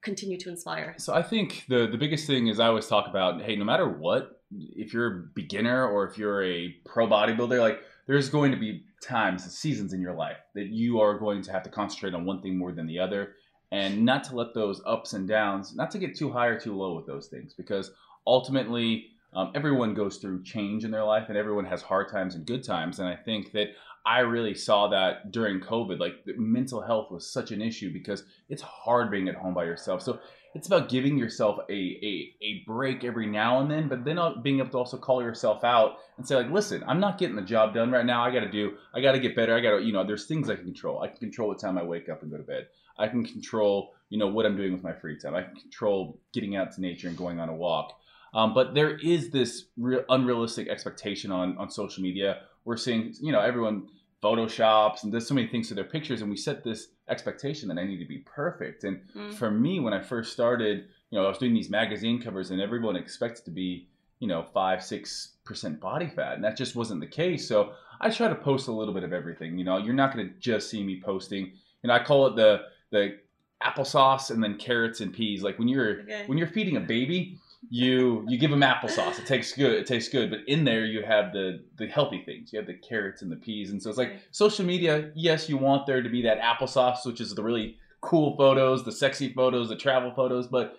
continue 0.00 0.38
to 0.38 0.48
inspire 0.48 0.94
so 0.98 1.14
i 1.14 1.22
think 1.22 1.64
the 1.68 1.86
the 1.86 1.98
biggest 1.98 2.26
thing 2.26 2.46
is 2.46 2.60
i 2.60 2.66
always 2.66 2.86
talk 2.86 3.08
about 3.08 3.42
hey 3.42 3.56
no 3.56 3.64
matter 3.64 3.88
what 3.88 4.42
if 4.50 4.92
you're 4.92 5.06
a 5.06 5.22
beginner 5.34 5.86
or 5.86 6.08
if 6.08 6.16
you're 6.16 6.42
a 6.42 6.74
pro 6.86 7.06
bodybuilder 7.06 7.60
like 7.60 7.80
there's 8.06 8.30
going 8.30 8.50
to 8.50 8.56
be 8.56 8.84
times 9.02 9.44
seasons 9.52 9.92
in 9.92 10.00
your 10.00 10.14
life 10.14 10.38
that 10.54 10.68
you 10.68 11.00
are 11.00 11.18
going 11.18 11.42
to 11.42 11.52
have 11.52 11.62
to 11.62 11.70
concentrate 11.70 12.14
on 12.14 12.24
one 12.24 12.40
thing 12.40 12.56
more 12.56 12.72
than 12.72 12.86
the 12.86 12.98
other 12.98 13.34
and 13.70 14.04
not 14.04 14.24
to 14.24 14.36
let 14.36 14.54
those 14.54 14.80
ups 14.86 15.12
and 15.12 15.28
downs, 15.28 15.74
not 15.74 15.90
to 15.90 15.98
get 15.98 16.16
too 16.16 16.30
high 16.30 16.46
or 16.46 16.58
too 16.58 16.76
low 16.76 16.94
with 16.94 17.06
those 17.06 17.26
things, 17.28 17.54
because 17.54 17.90
ultimately 18.26 19.08
um, 19.34 19.52
everyone 19.54 19.94
goes 19.94 20.16
through 20.16 20.42
change 20.42 20.84
in 20.84 20.90
their 20.90 21.04
life 21.04 21.26
and 21.28 21.36
everyone 21.36 21.66
has 21.66 21.82
hard 21.82 22.10
times 22.10 22.34
and 22.34 22.46
good 22.46 22.64
times. 22.64 22.98
And 22.98 23.08
I 23.08 23.16
think 23.16 23.52
that 23.52 23.68
I 24.06 24.20
really 24.20 24.54
saw 24.54 24.88
that 24.88 25.32
during 25.32 25.60
COVID. 25.60 25.98
Like 25.98 26.14
mental 26.38 26.80
health 26.80 27.10
was 27.10 27.30
such 27.30 27.50
an 27.50 27.60
issue 27.60 27.92
because 27.92 28.24
it's 28.48 28.62
hard 28.62 29.10
being 29.10 29.28
at 29.28 29.34
home 29.34 29.52
by 29.52 29.64
yourself. 29.64 30.02
So 30.02 30.20
it's 30.54 30.66
about 30.66 30.88
giving 30.88 31.18
yourself 31.18 31.58
a, 31.68 31.72
a, 31.72 32.34
a 32.42 32.62
break 32.66 33.04
every 33.04 33.26
now 33.26 33.60
and 33.60 33.70
then, 33.70 33.88
but 33.88 34.04
then 34.04 34.18
being 34.42 34.58
able 34.58 34.70
to 34.70 34.78
also 34.78 34.96
call 34.96 35.22
yourself 35.22 35.62
out 35.62 35.98
and 36.16 36.26
say 36.26 36.36
like, 36.36 36.50
listen, 36.50 36.82
I'm 36.86 37.00
not 37.00 37.18
getting 37.18 37.36
the 37.36 37.42
job 37.42 37.74
done 37.74 37.90
right 37.90 38.06
now. 38.06 38.24
I 38.24 38.30
got 38.32 38.40
to 38.40 38.50
do, 38.50 38.76
I 38.94 39.00
got 39.00 39.12
to 39.12 39.20
get 39.20 39.36
better. 39.36 39.54
I 39.54 39.60
got 39.60 39.78
to, 39.78 39.82
you 39.82 39.92
know, 39.92 40.04
there's 40.04 40.26
things 40.26 40.48
I 40.48 40.56
can 40.56 40.64
control. 40.64 41.02
I 41.02 41.08
can 41.08 41.18
control 41.18 41.48
what 41.48 41.60
time 41.60 41.78
I 41.78 41.82
wake 41.82 42.08
up 42.08 42.22
and 42.22 42.30
go 42.30 42.38
to 42.38 42.42
bed. 42.42 42.68
I 42.98 43.08
can 43.08 43.24
control, 43.24 43.94
you 44.08 44.18
know, 44.18 44.26
what 44.26 44.46
I'm 44.46 44.56
doing 44.56 44.72
with 44.72 44.82
my 44.82 44.92
free 44.92 45.18
time. 45.18 45.34
I 45.34 45.42
can 45.42 45.54
control 45.54 46.18
getting 46.32 46.56
out 46.56 46.72
to 46.72 46.80
nature 46.80 47.08
and 47.08 47.16
going 47.16 47.38
on 47.38 47.48
a 47.48 47.54
walk. 47.54 47.98
Um, 48.34 48.54
but 48.54 48.74
there 48.74 48.96
is 48.96 49.30
this 49.30 49.66
real 49.76 50.04
unrealistic 50.08 50.68
expectation 50.68 51.30
on 51.30 51.56
on 51.56 51.70
social 51.70 52.02
media. 52.02 52.42
We're 52.64 52.76
seeing, 52.76 53.14
you 53.20 53.32
know, 53.32 53.40
everyone 53.40 53.88
photoshops 54.22 55.02
and 55.02 55.12
does 55.12 55.26
so 55.26 55.34
many 55.34 55.46
things 55.46 55.68
to 55.68 55.74
their 55.74 55.84
pictures, 55.84 56.20
and 56.20 56.30
we 56.30 56.36
set 56.36 56.64
this 56.64 56.88
expectation 57.08 57.68
that 57.68 57.78
I 57.78 57.84
need 57.84 57.98
to 57.98 58.04
be 58.04 58.18
perfect. 58.18 58.84
And 58.84 59.00
mm. 59.14 59.34
for 59.34 59.50
me, 59.50 59.80
when 59.80 59.92
I 59.92 60.00
first 60.00 60.32
started, 60.32 60.86
you 61.10 61.18
know, 61.18 61.24
I 61.24 61.28
was 61.28 61.38
doing 61.38 61.54
these 61.54 61.70
magazine 61.70 62.20
covers, 62.20 62.50
and 62.50 62.60
everyone 62.60 62.96
expected 62.96 63.44
to 63.46 63.50
be, 63.50 63.88
you 64.18 64.28
know, 64.28 64.42
five, 64.42 64.82
six 64.82 65.32
percent 65.44 65.80
body 65.80 66.10
fat, 66.14 66.34
and 66.34 66.44
that 66.44 66.56
just 66.56 66.76
wasn't 66.76 67.00
the 67.00 67.06
case. 67.06 67.48
So 67.48 67.72
I 68.00 68.10
try 68.10 68.28
to 68.28 68.34
post 68.34 68.68
a 68.68 68.72
little 68.72 68.94
bit 68.94 69.04
of 69.04 69.12
everything. 69.12 69.58
You 69.58 69.64
know, 69.64 69.78
you're 69.78 69.94
not 69.94 70.14
going 70.14 70.28
to 70.28 70.34
just 70.38 70.70
see 70.70 70.82
me 70.82 71.00
posting. 71.04 71.52
You 71.82 71.88
know, 71.88 71.94
I 71.94 72.02
call 72.02 72.26
it 72.26 72.36
the 72.36 72.62
the 72.90 73.18
applesauce 73.62 74.30
and 74.30 74.42
then 74.42 74.56
carrots 74.56 75.00
and 75.00 75.12
peas. 75.12 75.42
Like 75.42 75.58
when 75.58 75.68
you're 75.68 76.00
okay. 76.00 76.24
when 76.26 76.38
you're 76.38 76.48
feeding 76.48 76.76
a 76.76 76.80
baby, 76.80 77.38
you 77.70 78.24
you 78.28 78.38
give 78.38 78.50
them 78.50 78.60
applesauce. 78.60 79.18
It 79.18 79.26
tastes 79.26 79.56
good. 79.56 79.72
It 79.72 79.86
tastes 79.86 80.10
good. 80.10 80.30
But 80.30 80.40
in 80.46 80.64
there 80.64 80.84
you 80.84 81.02
have 81.02 81.32
the 81.32 81.62
the 81.76 81.86
healthy 81.86 82.22
things. 82.24 82.52
You 82.52 82.58
have 82.58 82.66
the 82.66 82.74
carrots 82.74 83.22
and 83.22 83.30
the 83.30 83.36
peas. 83.36 83.70
And 83.70 83.82
so 83.82 83.88
it's 83.88 83.98
like 83.98 84.20
social 84.30 84.64
media. 84.64 85.10
Yes, 85.14 85.48
you 85.48 85.56
want 85.56 85.86
there 85.86 86.02
to 86.02 86.08
be 86.08 86.22
that 86.22 86.40
applesauce, 86.40 87.04
which 87.04 87.20
is 87.20 87.34
the 87.34 87.42
really 87.42 87.76
cool 88.00 88.36
photos, 88.36 88.84
the 88.84 88.92
sexy 88.92 89.32
photos, 89.32 89.68
the 89.68 89.76
travel 89.76 90.12
photos, 90.14 90.46
but 90.46 90.78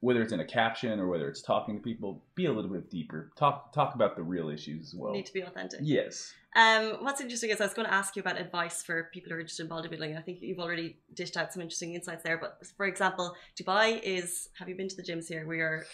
whether 0.00 0.22
it's 0.22 0.32
in 0.32 0.40
a 0.40 0.44
caption 0.44 1.00
or 1.00 1.08
whether 1.08 1.28
it's 1.28 1.40
talking 1.40 1.76
to 1.76 1.82
people, 1.82 2.22
be 2.34 2.44
a 2.44 2.52
little 2.52 2.70
bit 2.70 2.90
deeper. 2.90 3.30
Talk 3.36 3.72
talk 3.72 3.94
about 3.94 4.16
the 4.16 4.22
real 4.22 4.50
issues 4.50 4.88
as 4.88 4.94
well. 4.94 5.12
Need 5.12 5.26
to 5.26 5.32
be 5.32 5.40
authentic. 5.40 5.80
Yes. 5.82 6.32
Um, 6.56 6.98
what's 7.00 7.20
interesting 7.20 7.50
is 7.50 7.60
I 7.60 7.64
was 7.64 7.74
going 7.74 7.88
to 7.88 7.92
ask 7.92 8.14
you 8.14 8.20
about 8.20 8.40
advice 8.40 8.82
for 8.82 9.10
people 9.12 9.30
who 9.30 9.36
are 9.36 9.40
interested 9.40 9.64
in 9.64 9.68
bodybuilding. 9.68 10.16
I 10.16 10.22
think 10.22 10.38
you've 10.40 10.60
already 10.60 10.98
dished 11.12 11.36
out 11.36 11.52
some 11.52 11.62
interesting 11.62 11.94
insights 11.94 12.22
there. 12.22 12.38
But 12.38 12.64
for 12.76 12.86
example, 12.86 13.34
Dubai 13.60 14.00
is. 14.02 14.48
Have 14.58 14.68
you 14.68 14.76
been 14.76 14.88
to 14.88 14.96
the 14.96 15.02
gyms 15.02 15.26
here? 15.26 15.46
We 15.48 15.60
are 15.60 15.84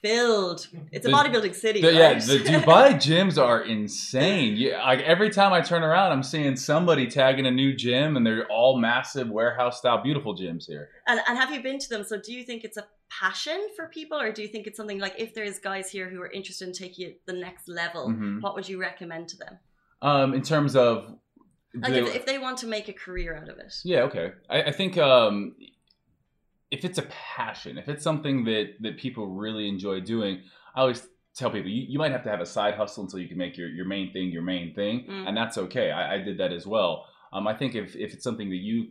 filled. 0.00 0.66
It's 0.92 1.06
a 1.06 1.10
the, 1.10 1.14
bodybuilding 1.14 1.54
city. 1.54 1.82
The, 1.82 1.88
right? 1.88 1.96
Yeah, 1.96 2.14
the 2.14 2.38
Dubai 2.56 2.94
gyms 2.94 3.36
are 3.36 3.62
insane. 3.62 4.56
Yeah, 4.56 4.82
like 4.82 5.00
every 5.00 5.28
time 5.28 5.52
I 5.52 5.60
turn 5.60 5.82
around, 5.82 6.12
I'm 6.12 6.22
seeing 6.22 6.56
somebody 6.56 7.06
tagging 7.06 7.46
a 7.46 7.50
new 7.50 7.74
gym, 7.74 8.16
and 8.16 8.26
they're 8.26 8.46
all 8.46 8.78
massive 8.78 9.28
warehouse 9.28 9.78
style, 9.78 10.02
beautiful 10.02 10.34
gyms 10.34 10.66
here. 10.66 10.88
And, 11.06 11.20
and 11.28 11.36
have 11.36 11.50
you 11.50 11.62
been 11.62 11.78
to 11.78 11.88
them? 11.90 12.02
So 12.02 12.18
do 12.18 12.32
you 12.32 12.44
think 12.44 12.64
it's 12.64 12.78
a 12.78 12.86
passion 13.10 13.68
for 13.76 13.88
people, 13.88 14.18
or 14.18 14.32
do 14.32 14.40
you 14.40 14.48
think 14.48 14.66
it's 14.66 14.78
something 14.78 14.98
like 14.98 15.16
if 15.18 15.34
there's 15.34 15.58
guys 15.58 15.90
here 15.90 16.08
who 16.08 16.20
are 16.22 16.30
interested 16.30 16.66
in 16.66 16.72
taking 16.72 17.08
it 17.08 17.20
the 17.26 17.34
next 17.34 17.68
level, 17.68 18.08
mm-hmm. 18.08 18.40
what 18.40 18.54
would 18.54 18.66
you 18.66 18.80
recommend 18.80 19.28
to 19.28 19.36
them? 19.36 19.58
Um, 20.02 20.34
in 20.34 20.42
terms 20.42 20.74
of 20.74 21.14
like 21.74 21.92
if, 21.92 22.14
if, 22.14 22.26
they 22.26 22.38
want 22.38 22.58
to 22.58 22.66
make 22.66 22.88
a 22.88 22.92
career 22.92 23.34
out 23.34 23.48
of 23.48 23.58
it. 23.58 23.72
Yeah, 23.84 24.00
okay. 24.02 24.32
I, 24.50 24.64
I 24.64 24.72
think 24.72 24.98
um, 24.98 25.54
if 26.70 26.84
it's 26.84 26.98
a 26.98 27.02
passion, 27.02 27.78
if 27.78 27.88
it's 27.88 28.02
something 28.02 28.44
that 28.44 28.74
that 28.80 28.98
people 28.98 29.28
really 29.28 29.68
enjoy 29.68 30.00
doing, 30.00 30.42
I 30.74 30.80
always 30.80 31.06
tell 31.34 31.50
people 31.50 31.70
you, 31.70 31.86
you 31.88 31.98
might 31.98 32.12
have 32.12 32.24
to 32.24 32.30
have 32.30 32.40
a 32.40 32.46
side 32.46 32.74
hustle 32.74 33.04
until 33.04 33.20
you 33.20 33.28
can 33.28 33.38
make 33.38 33.56
your, 33.56 33.68
your 33.68 33.86
main 33.86 34.12
thing 34.12 34.30
your 34.30 34.42
main 34.42 34.74
thing, 34.74 35.06
mm. 35.08 35.28
and 35.28 35.36
that's 35.36 35.56
okay. 35.56 35.90
I, 35.90 36.16
I, 36.16 36.18
did 36.18 36.38
that 36.38 36.52
as 36.52 36.66
well. 36.66 37.06
Um, 37.32 37.46
I 37.46 37.54
think 37.54 37.74
if, 37.74 37.96
if 37.96 38.12
it's 38.12 38.24
something 38.24 38.50
that 38.50 38.56
you 38.56 38.88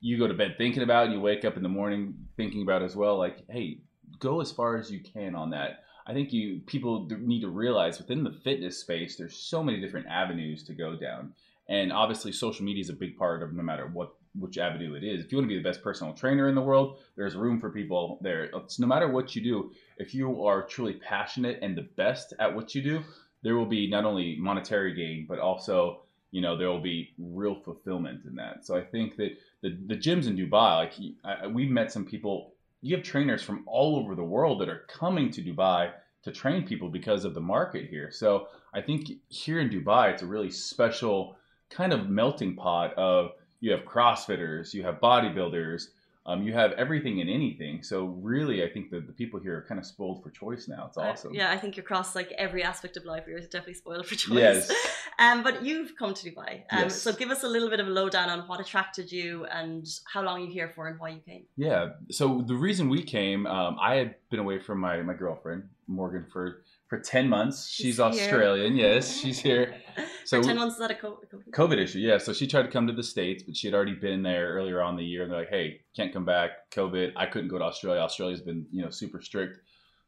you 0.00 0.18
go 0.18 0.26
to 0.26 0.34
bed 0.34 0.54
thinking 0.56 0.82
about 0.82 1.04
and 1.04 1.12
you 1.12 1.20
wake 1.20 1.44
up 1.44 1.56
in 1.56 1.62
the 1.62 1.68
morning 1.68 2.14
thinking 2.36 2.62
about 2.62 2.82
as 2.82 2.96
well, 2.96 3.18
like 3.18 3.44
hey, 3.50 3.80
go 4.18 4.40
as 4.40 4.50
far 4.50 4.78
as 4.78 4.90
you 4.90 5.00
can 5.00 5.34
on 5.34 5.50
that. 5.50 5.82
I 6.06 6.12
think 6.12 6.32
you 6.32 6.60
people 6.66 7.08
need 7.20 7.42
to 7.42 7.48
realize 7.48 7.98
within 7.98 8.24
the 8.24 8.32
fitness 8.32 8.78
space, 8.78 9.16
there's 9.16 9.36
so 9.36 9.62
many 9.62 9.80
different 9.80 10.06
avenues 10.08 10.64
to 10.64 10.74
go 10.74 10.96
down, 10.96 11.32
and 11.68 11.92
obviously 11.92 12.32
social 12.32 12.64
media 12.64 12.82
is 12.82 12.90
a 12.90 12.94
big 12.94 13.16
part 13.16 13.42
of 13.42 13.52
no 13.52 13.62
matter 13.62 13.86
what 13.86 14.14
which 14.38 14.58
avenue 14.58 14.94
it 14.94 15.04
is. 15.04 15.24
If 15.24 15.30
you 15.30 15.38
want 15.38 15.44
to 15.48 15.54
be 15.54 15.62
the 15.62 15.68
best 15.68 15.82
personal 15.82 16.14
trainer 16.14 16.48
in 16.48 16.54
the 16.54 16.62
world, 16.62 16.98
there's 17.16 17.36
room 17.36 17.60
for 17.60 17.68
people 17.70 18.18
there. 18.22 18.44
It's, 18.44 18.78
no 18.78 18.86
matter 18.86 19.06
what 19.08 19.36
you 19.36 19.42
do, 19.42 19.72
if 19.98 20.14
you 20.14 20.44
are 20.44 20.62
truly 20.62 20.94
passionate 20.94 21.58
and 21.60 21.76
the 21.76 21.86
best 21.96 22.32
at 22.38 22.54
what 22.54 22.74
you 22.74 22.82
do, 22.82 23.02
there 23.42 23.56
will 23.56 23.66
be 23.66 23.90
not 23.90 24.04
only 24.04 24.36
monetary 24.38 24.94
gain, 24.94 25.26
but 25.28 25.38
also 25.38 26.02
you 26.30 26.40
know 26.40 26.56
there 26.56 26.68
will 26.68 26.80
be 26.80 27.12
real 27.18 27.54
fulfillment 27.54 28.22
in 28.26 28.34
that. 28.36 28.66
So 28.66 28.76
I 28.76 28.82
think 28.82 29.16
that 29.16 29.36
the 29.62 29.78
the 29.86 29.96
gyms 29.96 30.26
in 30.26 30.36
Dubai, 30.36 30.76
like 30.76 30.92
I, 31.24 31.46
we've 31.46 31.70
met 31.70 31.92
some 31.92 32.04
people. 32.04 32.51
You 32.82 32.96
have 32.96 33.04
trainers 33.04 33.42
from 33.42 33.62
all 33.66 33.96
over 33.96 34.14
the 34.14 34.24
world 34.24 34.60
that 34.60 34.68
are 34.68 34.84
coming 34.88 35.30
to 35.30 35.42
Dubai 35.42 35.92
to 36.24 36.32
train 36.32 36.66
people 36.66 36.88
because 36.88 37.24
of 37.24 37.32
the 37.32 37.40
market 37.40 37.88
here. 37.88 38.10
So 38.10 38.48
I 38.74 38.80
think 38.80 39.08
here 39.28 39.60
in 39.60 39.70
Dubai, 39.70 40.12
it's 40.12 40.22
a 40.22 40.26
really 40.26 40.50
special 40.50 41.36
kind 41.70 41.92
of 41.92 42.08
melting 42.08 42.56
pot 42.56 42.92
of 42.94 43.32
you 43.60 43.70
have 43.70 43.84
CrossFitters, 43.84 44.74
you 44.74 44.82
have 44.82 45.00
bodybuilders, 45.00 45.86
um, 46.24 46.42
you 46.42 46.52
have 46.52 46.72
everything 46.72 47.20
and 47.20 47.28
anything. 47.28 47.82
So 47.82 48.04
really, 48.04 48.62
I 48.62 48.68
think 48.68 48.90
that 48.90 49.06
the 49.08 49.12
people 49.12 49.40
here 49.40 49.56
are 49.56 49.62
kind 49.62 49.80
of 49.80 49.86
spoiled 49.86 50.22
for 50.22 50.30
choice 50.30 50.68
now. 50.68 50.86
It's 50.86 50.96
awesome. 50.96 51.32
Uh, 51.32 51.34
yeah, 51.34 51.50
I 51.50 51.58
think 51.58 51.78
across 51.78 52.14
like 52.14 52.30
every 52.38 52.62
aspect 52.62 52.96
of 52.96 53.04
life. 53.04 53.24
You're 53.26 53.40
definitely 53.40 53.74
spoiled 53.74 54.06
for 54.06 54.14
choice. 54.14 54.38
Yes. 54.38 54.72
Um, 55.18 55.42
but 55.42 55.62
you've 55.62 55.94
come 55.96 56.14
to 56.14 56.30
Dubai. 56.30 56.62
Um, 56.70 56.84
yes. 56.84 57.00
So 57.00 57.12
give 57.12 57.30
us 57.30 57.44
a 57.44 57.46
little 57.46 57.68
bit 57.68 57.80
of 57.80 57.86
a 57.86 57.90
lowdown 57.90 58.30
on 58.30 58.40
what 58.48 58.60
attracted 58.60 59.12
you 59.12 59.44
and 59.44 59.86
how 60.10 60.22
long 60.22 60.40
you're 60.40 60.50
here 60.50 60.72
for 60.74 60.88
and 60.88 60.98
why 60.98 61.10
you 61.10 61.20
came. 61.20 61.44
Yeah. 61.54 61.90
So 62.10 62.42
the 62.44 62.54
reason 62.54 62.88
we 62.88 63.02
came, 63.02 63.46
um, 63.46 63.76
I 63.80 63.96
had 63.96 64.14
been 64.30 64.40
away 64.40 64.58
from 64.58 64.80
my, 64.80 65.02
my 65.02 65.12
girlfriend, 65.12 65.64
Morgan, 65.86 66.24
for 66.32 66.62
for 66.92 66.98
10 66.98 67.26
months. 67.26 67.70
She's, 67.70 67.86
she's 67.86 68.00
Australian. 68.00 68.76
Yes, 68.76 69.18
she's 69.18 69.38
here. 69.38 69.76
So 70.24 70.40
for 70.40 70.46
10 70.46 70.56
months, 70.56 70.74
is 70.74 70.78
that 70.78 70.90
a 70.90 70.94
COVID? 70.94 71.50
COVID 71.50 71.78
issue, 71.78 71.98
yeah. 71.98 72.16
So 72.16 72.32
she 72.32 72.46
tried 72.46 72.62
to 72.62 72.68
come 72.68 72.86
to 72.86 72.92
the 72.92 73.02
States, 73.02 73.42
but 73.42 73.56
she 73.56 73.66
had 73.66 73.74
already 73.74 73.94
been 73.94 74.22
there 74.22 74.52
earlier 74.54 74.80
on 74.80 74.96
the 74.96 75.04
year. 75.04 75.22
And 75.22 75.30
they're 75.30 75.40
like, 75.40 75.50
hey, 75.50 75.80
can't 75.96 76.12
come 76.12 76.24
back, 76.24 76.70
COVID. 76.70 77.12
I 77.16 77.26
couldn't 77.26 77.48
go 77.48 77.58
to 77.58 77.64
Australia. 77.64 78.00
Australia's 78.00 78.40
been, 78.40 78.64
you 78.70 78.82
know, 78.82 78.88
super 78.88 79.20
strict. 79.20 79.58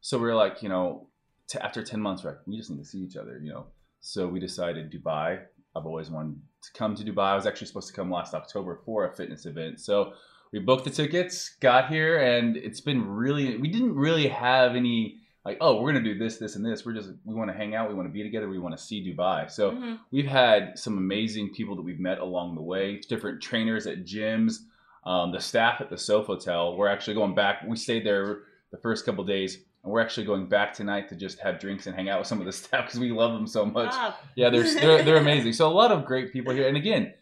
So 0.01 0.17
we 0.17 0.29
are 0.29 0.33
like, 0.33 0.63
you 0.63 0.69
know, 0.69 1.09
t- 1.49 1.59
after 1.59 1.83
10 1.83 1.99
months, 1.99 2.23
right, 2.23 2.37
we 2.47 2.57
just 2.57 2.71
need 2.71 2.79
to 2.79 2.85
see 2.85 2.99
each 2.99 3.17
other, 3.17 3.39
you 3.43 3.51
know. 3.51 3.67
So 3.99 4.25
we 4.27 4.39
decided 4.39 4.91
Dubai. 4.91 5.41
I've 5.75 5.85
always 5.85 6.09
wanted 6.09 6.37
to 6.63 6.69
come 6.73 6.95
to 6.95 7.03
Dubai. 7.03 7.33
I 7.33 7.35
was 7.35 7.45
actually 7.45 7.67
supposed 7.67 7.89
to 7.89 7.93
come 7.93 8.09
last 8.09 8.33
October 8.33 8.79
for 8.85 9.05
a 9.05 9.13
fitness 9.13 9.45
event. 9.45 9.81
So 9.81 10.13
we 10.53 10.59
booked 10.59 10.85
the 10.85 10.91
tickets, 10.91 11.57
got 11.59 11.89
here, 11.89 12.17
and 12.17 12.55
it's 12.55 12.81
been 12.81 13.05
really, 13.05 13.57
we 13.57 13.67
didn't 13.67 13.95
really 13.95 14.29
have 14.29 14.75
any 14.75 15.19
like, 15.45 15.57
oh, 15.61 15.79
we're 15.79 15.91
gonna 15.93 16.03
do 16.03 16.17
this, 16.17 16.37
this, 16.37 16.55
and 16.55 16.65
this. 16.65 16.85
We're 16.85 16.93
just 16.93 17.11
we 17.23 17.35
want 17.35 17.51
to 17.51 17.55
hang 17.55 17.75
out, 17.75 17.87
we 17.87 17.93
want 17.93 18.07
to 18.07 18.11
be 18.11 18.23
together, 18.23 18.49
we 18.49 18.57
want 18.57 18.75
to 18.75 18.83
see 18.83 19.05
Dubai. 19.05 19.49
So 19.49 19.71
mm-hmm. 19.71 19.93
we've 20.11 20.25
had 20.25 20.77
some 20.77 20.97
amazing 20.97 21.53
people 21.53 21.75
that 21.75 21.83
we've 21.83 21.99
met 21.99 22.17
along 22.17 22.55
the 22.55 22.61
way, 22.61 22.99
different 23.07 23.41
trainers 23.41 23.85
at 23.85 24.05
gyms, 24.05 24.61
um, 25.05 25.31
the 25.31 25.39
staff 25.39 25.81
at 25.81 25.91
the 25.91 25.95
Sofitel. 25.95 26.75
We're 26.75 26.87
actually 26.87 27.13
going 27.13 27.35
back. 27.35 27.63
We 27.67 27.77
stayed 27.77 28.05
there 28.05 28.39
the 28.71 28.77
first 28.77 29.05
couple 29.05 29.23
days, 29.23 29.59
and 29.83 29.93
we're 29.93 30.01
actually 30.01 30.25
going 30.25 30.49
back 30.49 30.73
tonight 30.73 31.09
to 31.09 31.15
just 31.15 31.39
have 31.39 31.59
drinks 31.59 31.85
and 31.85 31.95
hang 31.95 32.09
out 32.09 32.17
with 32.17 32.27
some 32.27 32.39
of 32.39 32.47
the 32.47 32.51
staff 32.63 32.87
because 32.87 32.99
we 32.99 33.11
love 33.11 33.33
them 33.33 33.45
so 33.45 33.65
much. 33.65 33.91
Wow. 33.91 34.15
Yeah, 34.35 34.49
they're, 34.49 34.63
they're 34.73 35.03
they're 35.03 35.17
amazing. 35.17 35.53
So 35.53 35.67
a 35.67 35.69
lot 35.69 35.91
of 35.91 36.05
great 36.05 36.33
people 36.33 36.55
here, 36.55 36.67
and 36.67 36.75
again, 36.75 37.13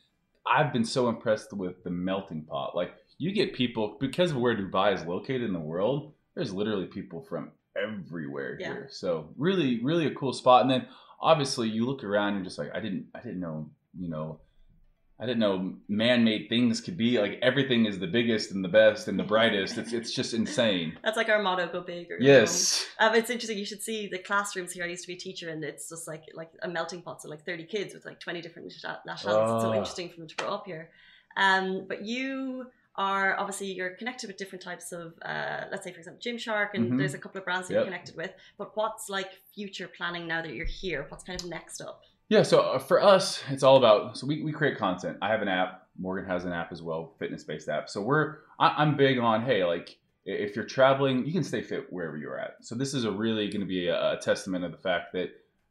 I've 0.47 0.71
been 0.71 0.85
so 0.85 1.09
impressed 1.09 1.51
with 1.51 1.83
the 1.83 1.89
melting 1.89 2.43
pot. 2.43 2.73
Like 2.73 2.93
you 3.17 3.33
get 3.33 3.53
people 3.53 3.97
because 3.99 4.31
of 4.31 4.37
where 4.37 4.55
Dubai 4.55 4.93
is 4.93 5.03
located 5.03 5.43
in 5.43 5.51
the 5.51 5.59
world. 5.59 6.13
There's 6.35 6.53
literally 6.53 6.87
people 6.87 7.21
from 7.21 7.51
everywhere 7.83 8.57
yeah. 8.59 8.67
here. 8.67 8.87
So 8.91 9.29
really, 9.37 9.83
really 9.83 10.07
a 10.07 10.13
cool 10.13 10.33
spot. 10.33 10.61
And 10.61 10.71
then 10.71 10.87
obviously 11.19 11.69
you 11.69 11.85
look 11.85 12.03
around 12.03 12.35
and 12.35 12.43
just 12.43 12.57
like 12.57 12.71
I 12.73 12.79
didn't 12.79 13.07
I 13.15 13.19
didn't 13.19 13.39
know, 13.39 13.69
you 13.97 14.09
know, 14.09 14.39
I 15.19 15.25
didn't 15.25 15.39
know 15.39 15.75
man-made 15.87 16.49
things 16.49 16.81
could 16.81 16.97
be 16.97 17.19
like 17.19 17.39
everything 17.41 17.85
is 17.85 17.99
the 17.99 18.07
biggest 18.07 18.51
and 18.51 18.63
the 18.63 18.69
best 18.69 19.07
and 19.07 19.17
the 19.17 19.23
brightest. 19.23 19.77
It's 19.77 19.93
it's 19.93 20.11
just 20.11 20.33
insane. 20.33 20.97
That's 21.03 21.17
like 21.17 21.29
our 21.29 21.41
motto: 21.41 21.71
go 21.71 21.81
big. 21.81 22.11
Or 22.11 22.17
yes. 22.19 22.85
Um, 22.99 23.15
it's 23.15 23.29
interesting. 23.29 23.57
You 23.57 23.65
should 23.65 23.81
see 23.81 24.07
the 24.07 24.17
classrooms 24.17 24.71
here. 24.73 24.83
I 24.83 24.87
used 24.87 25.03
to 25.03 25.07
be 25.07 25.13
a 25.13 25.19
teacher, 25.19 25.49
and 25.49 25.63
it's 25.63 25.87
just 25.87 26.07
like 26.07 26.23
like 26.33 26.51
a 26.61 26.67
melting 26.67 27.03
pot. 27.03 27.21
So 27.21 27.29
like 27.29 27.45
thirty 27.45 27.63
kids 27.63 27.93
with 27.93 28.05
like 28.05 28.19
twenty 28.19 28.41
different 28.41 28.73
nationalities. 29.05 29.51
Oh. 29.51 29.55
It's 29.55 29.63
so 29.63 29.69
ah. 29.69 29.73
interesting 29.73 30.09
for 30.09 30.17
them 30.17 30.27
to 30.27 30.35
grow 30.35 30.49
up 30.49 30.65
here. 30.65 30.89
Um, 31.37 31.85
but 31.87 32.03
you 32.03 32.67
are 32.95 33.37
obviously 33.39 33.71
you're 33.71 33.91
connected 33.91 34.27
with 34.27 34.37
different 34.37 34.63
types 34.63 34.91
of 34.91 35.13
uh, 35.23 35.61
let's 35.71 35.83
say 35.83 35.91
for 35.91 35.99
example 35.99 36.21
Gymshark 36.23 36.69
and 36.73 36.85
mm-hmm. 36.85 36.97
there's 36.97 37.13
a 37.13 37.17
couple 37.17 37.39
of 37.39 37.45
brands 37.45 37.67
that 37.67 37.73
yep. 37.73 37.81
you're 37.81 37.91
connected 37.91 38.15
with. 38.15 38.31
But 38.57 38.75
what's 38.75 39.09
like 39.09 39.31
future 39.53 39.87
planning 39.87 40.27
now 40.27 40.41
that 40.41 40.53
you're 40.53 40.65
here? 40.65 41.05
What's 41.09 41.23
kind 41.23 41.41
of 41.41 41.47
next 41.49 41.81
up? 41.81 42.03
Yeah 42.29 42.43
so 42.43 42.61
uh, 42.61 42.79
for 42.79 43.01
us 43.01 43.43
it's 43.49 43.63
all 43.63 43.77
about 43.77 44.17
so 44.17 44.27
we, 44.27 44.43
we 44.43 44.51
create 44.51 44.77
content. 44.77 45.17
I 45.21 45.29
have 45.29 45.41
an 45.41 45.47
app. 45.47 45.87
Morgan 45.97 46.29
has 46.29 46.45
an 46.45 46.53
app 46.53 46.71
as 46.71 46.81
well 46.81 47.15
fitness 47.17 47.43
based 47.43 47.67
app. 47.67 47.89
So 47.89 48.01
we're 48.01 48.37
I, 48.59 48.75
i'm 48.77 48.95
big 48.95 49.17
on 49.17 49.43
hey 49.43 49.63
like 49.65 49.97
if 50.25 50.55
you're 50.55 50.65
traveling 50.65 51.25
you 51.25 51.33
can 51.33 51.43
stay 51.43 51.61
fit 51.61 51.91
wherever 51.91 52.15
you're 52.15 52.39
at. 52.39 52.57
So 52.61 52.75
this 52.75 52.93
is 52.93 53.05
a 53.05 53.11
really 53.11 53.49
going 53.49 53.61
to 53.61 53.67
be 53.67 53.87
a, 53.87 54.13
a 54.13 54.17
testament 54.17 54.65
of 54.65 54.71
the 54.71 54.77
fact 54.77 55.13
that 55.13 55.29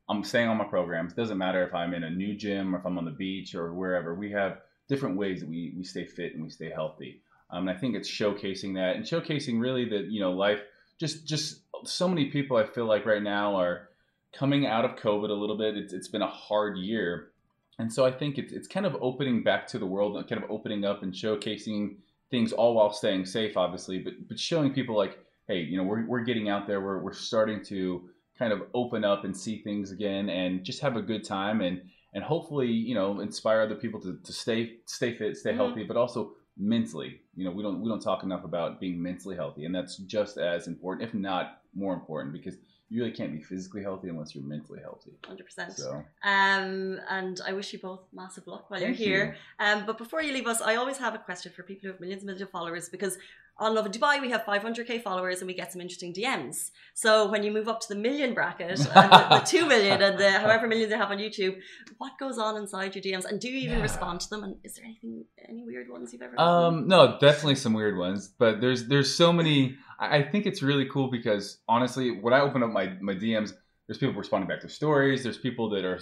i'm 0.09 0.25
staying 0.25 0.49
on 0.49 0.57
my 0.57 0.65
programs. 0.65 1.15
Doesn't 1.15 1.39
matter 1.39 1.65
if 1.65 1.73
i'm 1.73 1.95
in 1.95 2.03
a 2.03 2.11
new 2.11 2.35
gym 2.35 2.75
or 2.75 2.81
if 2.81 2.85
i'm 2.85 2.99
on 2.99 3.05
the 3.05 3.13
beach 3.13 3.55
or 3.55 3.73
wherever. 3.73 4.13
We 4.13 4.33
have 4.33 4.59
different 4.93 5.17
ways 5.17 5.41
that 5.41 5.49
we, 5.49 5.73
we 5.75 5.83
stay 5.83 6.05
fit 6.05 6.35
and 6.35 6.43
we 6.43 6.51
stay 6.51 6.69
healthy. 6.69 7.23
Um, 7.49 7.67
and 7.67 7.75
I 7.75 7.81
think 7.81 7.97
it's 7.97 8.11
showcasing 8.11 8.75
that 8.75 8.95
and 8.95 9.07
showcasing 9.07 9.59
really 9.59 9.89
that, 9.89 10.11
you 10.11 10.21
know, 10.21 10.33
life 10.33 10.61
just, 11.01 11.27
just 11.27 11.61
so 11.85 12.07
many 12.07 12.27
people 12.27 12.59
I 12.59 12.67
feel 12.67 12.85
like 12.85 13.07
right 13.07 13.23
now 13.23 13.57
are 13.57 13.89
coming 14.35 14.67
out 14.67 14.85
of 14.85 14.97
COVID 14.97 15.31
a 15.31 15.33
little 15.33 15.57
bit. 15.57 15.79
It's, 15.79 15.95
it's 15.95 16.09
been 16.09 16.21
a 16.21 16.27
hard 16.29 16.77
year. 16.77 17.31
And 17.79 17.91
so 17.91 18.05
I 18.05 18.11
think 18.11 18.37
it's, 18.37 18.53
it's 18.53 18.69
kind 18.69 18.85
of 18.85 18.95
opening 19.01 19.43
back 19.43 19.67
to 19.69 19.79
the 19.79 19.87
world 19.87 20.15
and 20.15 20.29
kind 20.29 20.45
of 20.45 20.51
opening 20.51 20.85
up 20.85 21.03
and 21.03 21.11
showcasing 21.11 21.97
things 22.31 22.53
all 22.53 22.75
while 22.75 22.93
staying 22.93 23.25
safe, 23.25 23.57
obviously, 23.57 23.99
but, 23.99 24.13
but 24.29 24.39
showing 24.39 24.75
people 24.75 24.95
like, 24.95 25.19
hey, 25.49 25.61
you 25.61 25.79
know, 25.79 25.85
we're, 25.85 26.07
we're 26.07 26.21
getting 26.21 26.51
out 26.51 26.67
there, 26.67 26.83
we're, 26.83 26.99
we're 26.99 27.15
starting 27.15 27.65
to 27.65 28.11
kind 28.39 28.53
of 28.53 28.61
open 28.75 29.05
up 29.05 29.25
and 29.25 29.35
see 29.35 29.63
things 29.63 29.91
again 29.91 30.29
and 30.29 30.65
just 30.65 30.81
have 30.81 30.97
a 30.97 31.03
good 31.03 31.25
time. 31.25 31.63
And, 31.63 31.81
and 32.13 32.23
hopefully 32.23 32.69
you 32.69 32.95
know 32.95 33.21
inspire 33.21 33.61
other 33.61 33.75
people 33.75 34.01
to, 34.01 34.19
to 34.25 34.33
stay 34.33 34.77
stay 34.87 35.15
fit 35.17 35.37
stay 35.37 35.51
mm-hmm. 35.51 35.59
healthy 35.59 35.85
but 35.85 35.97
also 35.97 36.33
mentally 36.59 37.21
you 37.35 37.45
know 37.45 37.51
we 37.51 37.63
don't 37.63 37.81
we 37.81 37.89
don't 37.89 38.03
talk 38.03 38.23
enough 38.23 38.45
about 38.45 38.81
being 38.81 39.03
mentally 39.03 39.35
healthy 39.35 39.65
and 39.65 39.75
that's 39.75 39.97
just 39.99 40.37
as 40.37 40.67
important 40.67 41.09
if 41.09 41.15
not 41.15 41.63
more 41.75 41.95
important 41.95 42.33
because 42.33 42.57
you 42.93 43.01
really 43.01 43.15
can't 43.15 43.33
be 43.33 43.41
physically 43.41 43.83
healthy 43.83 44.09
unless 44.11 44.35
you're 44.35 44.45
mentally 44.45 44.81
healthy. 44.81 45.13
100%. 45.23 45.73
So. 45.73 46.05
Um, 46.23 47.01
and 47.09 47.41
I 47.47 47.55
wish 47.55 47.73
you 47.73 47.79
both 47.79 48.03
massive 48.13 48.47
luck 48.47 48.71
while 48.71 48.81
Thank 48.81 48.99
you're 48.99 49.09
here. 49.09 49.37
You. 49.59 49.67
Um, 49.67 49.87
but 49.87 49.97
before 49.97 50.21
you 50.23 50.33
leave 50.35 50.47
us, 50.47 50.61
I 50.61 50.77
always 50.77 50.99
have 50.99 51.15
a 51.15 51.19
question 51.19 51.53
for 51.57 51.63
people 51.63 51.83
who 51.85 51.93
have 51.93 52.01
millions 52.01 52.21
and 52.23 52.27
millions 52.27 52.43
of 52.43 52.51
followers 52.51 52.91
because 52.91 53.17
on 53.59 53.75
Lovin 53.75 53.93
Dubai, 53.93 54.21
we 54.21 54.31
have 54.31 54.43
500k 54.43 55.03
followers 55.03 55.41
and 55.41 55.47
we 55.47 55.55
get 55.55 55.73
some 55.73 55.81
interesting 55.81 56.13
DMs. 56.13 56.71
So 56.95 57.31
when 57.31 57.43
you 57.43 57.51
move 57.51 57.69
up 57.69 57.81
to 57.81 57.89
the 57.89 57.95
million 57.95 58.35
bracket, 58.35 58.81
and 58.81 59.13
the, 59.13 59.27
the, 59.31 59.39
2 59.47 59.67
million 59.67 60.03
and 60.03 60.19
the 60.19 60.33
however 60.33 60.67
millions 60.67 60.91
they 60.91 60.97
have 60.99 61.11
on 61.11 61.19
YouTube, 61.19 61.57
what 61.99 62.13
goes 62.19 62.39
on 62.39 62.57
inside 62.57 62.95
your 62.95 63.03
DMs? 63.03 63.25
And 63.25 63.41
do 63.41 63.49
you 63.49 63.59
even 63.59 63.79
yeah. 63.79 63.83
respond 63.83 64.21
to 64.21 64.31
them? 64.31 64.43
And 64.45 64.57
is 64.65 64.75
there 64.75 64.85
anything, 64.85 65.25
any 65.49 65.65
weird 65.65 65.89
ones 65.89 66.13
you've 66.13 66.23
ever? 66.23 66.39
Um, 66.41 66.89
no, 66.89 67.19
definitely 67.21 67.55
some 67.55 67.73
weird 67.73 67.97
ones, 67.97 68.29
but 68.29 68.61
there's 68.61 68.89
there's 68.89 69.15
so 69.15 69.33
many. 69.33 69.77
I 70.03 70.23
think 70.23 70.47
it's 70.47 70.63
really 70.63 70.87
cool 70.87 71.09
because 71.09 71.59
honestly, 71.69 72.11
when 72.11 72.35
I 72.35 72.41
open 72.41 72.63
up 72.63 72.71
my 72.71 72.97
my 73.01 73.15
DMs, 73.15 73.53
there's 73.87 73.99
people 73.99 74.15
responding 74.15 74.49
back 74.49 74.61
to 74.61 74.69
stories. 74.69 75.23
There's 75.23 75.39
people 75.39 75.69
that 75.71 75.85
are 75.85 76.01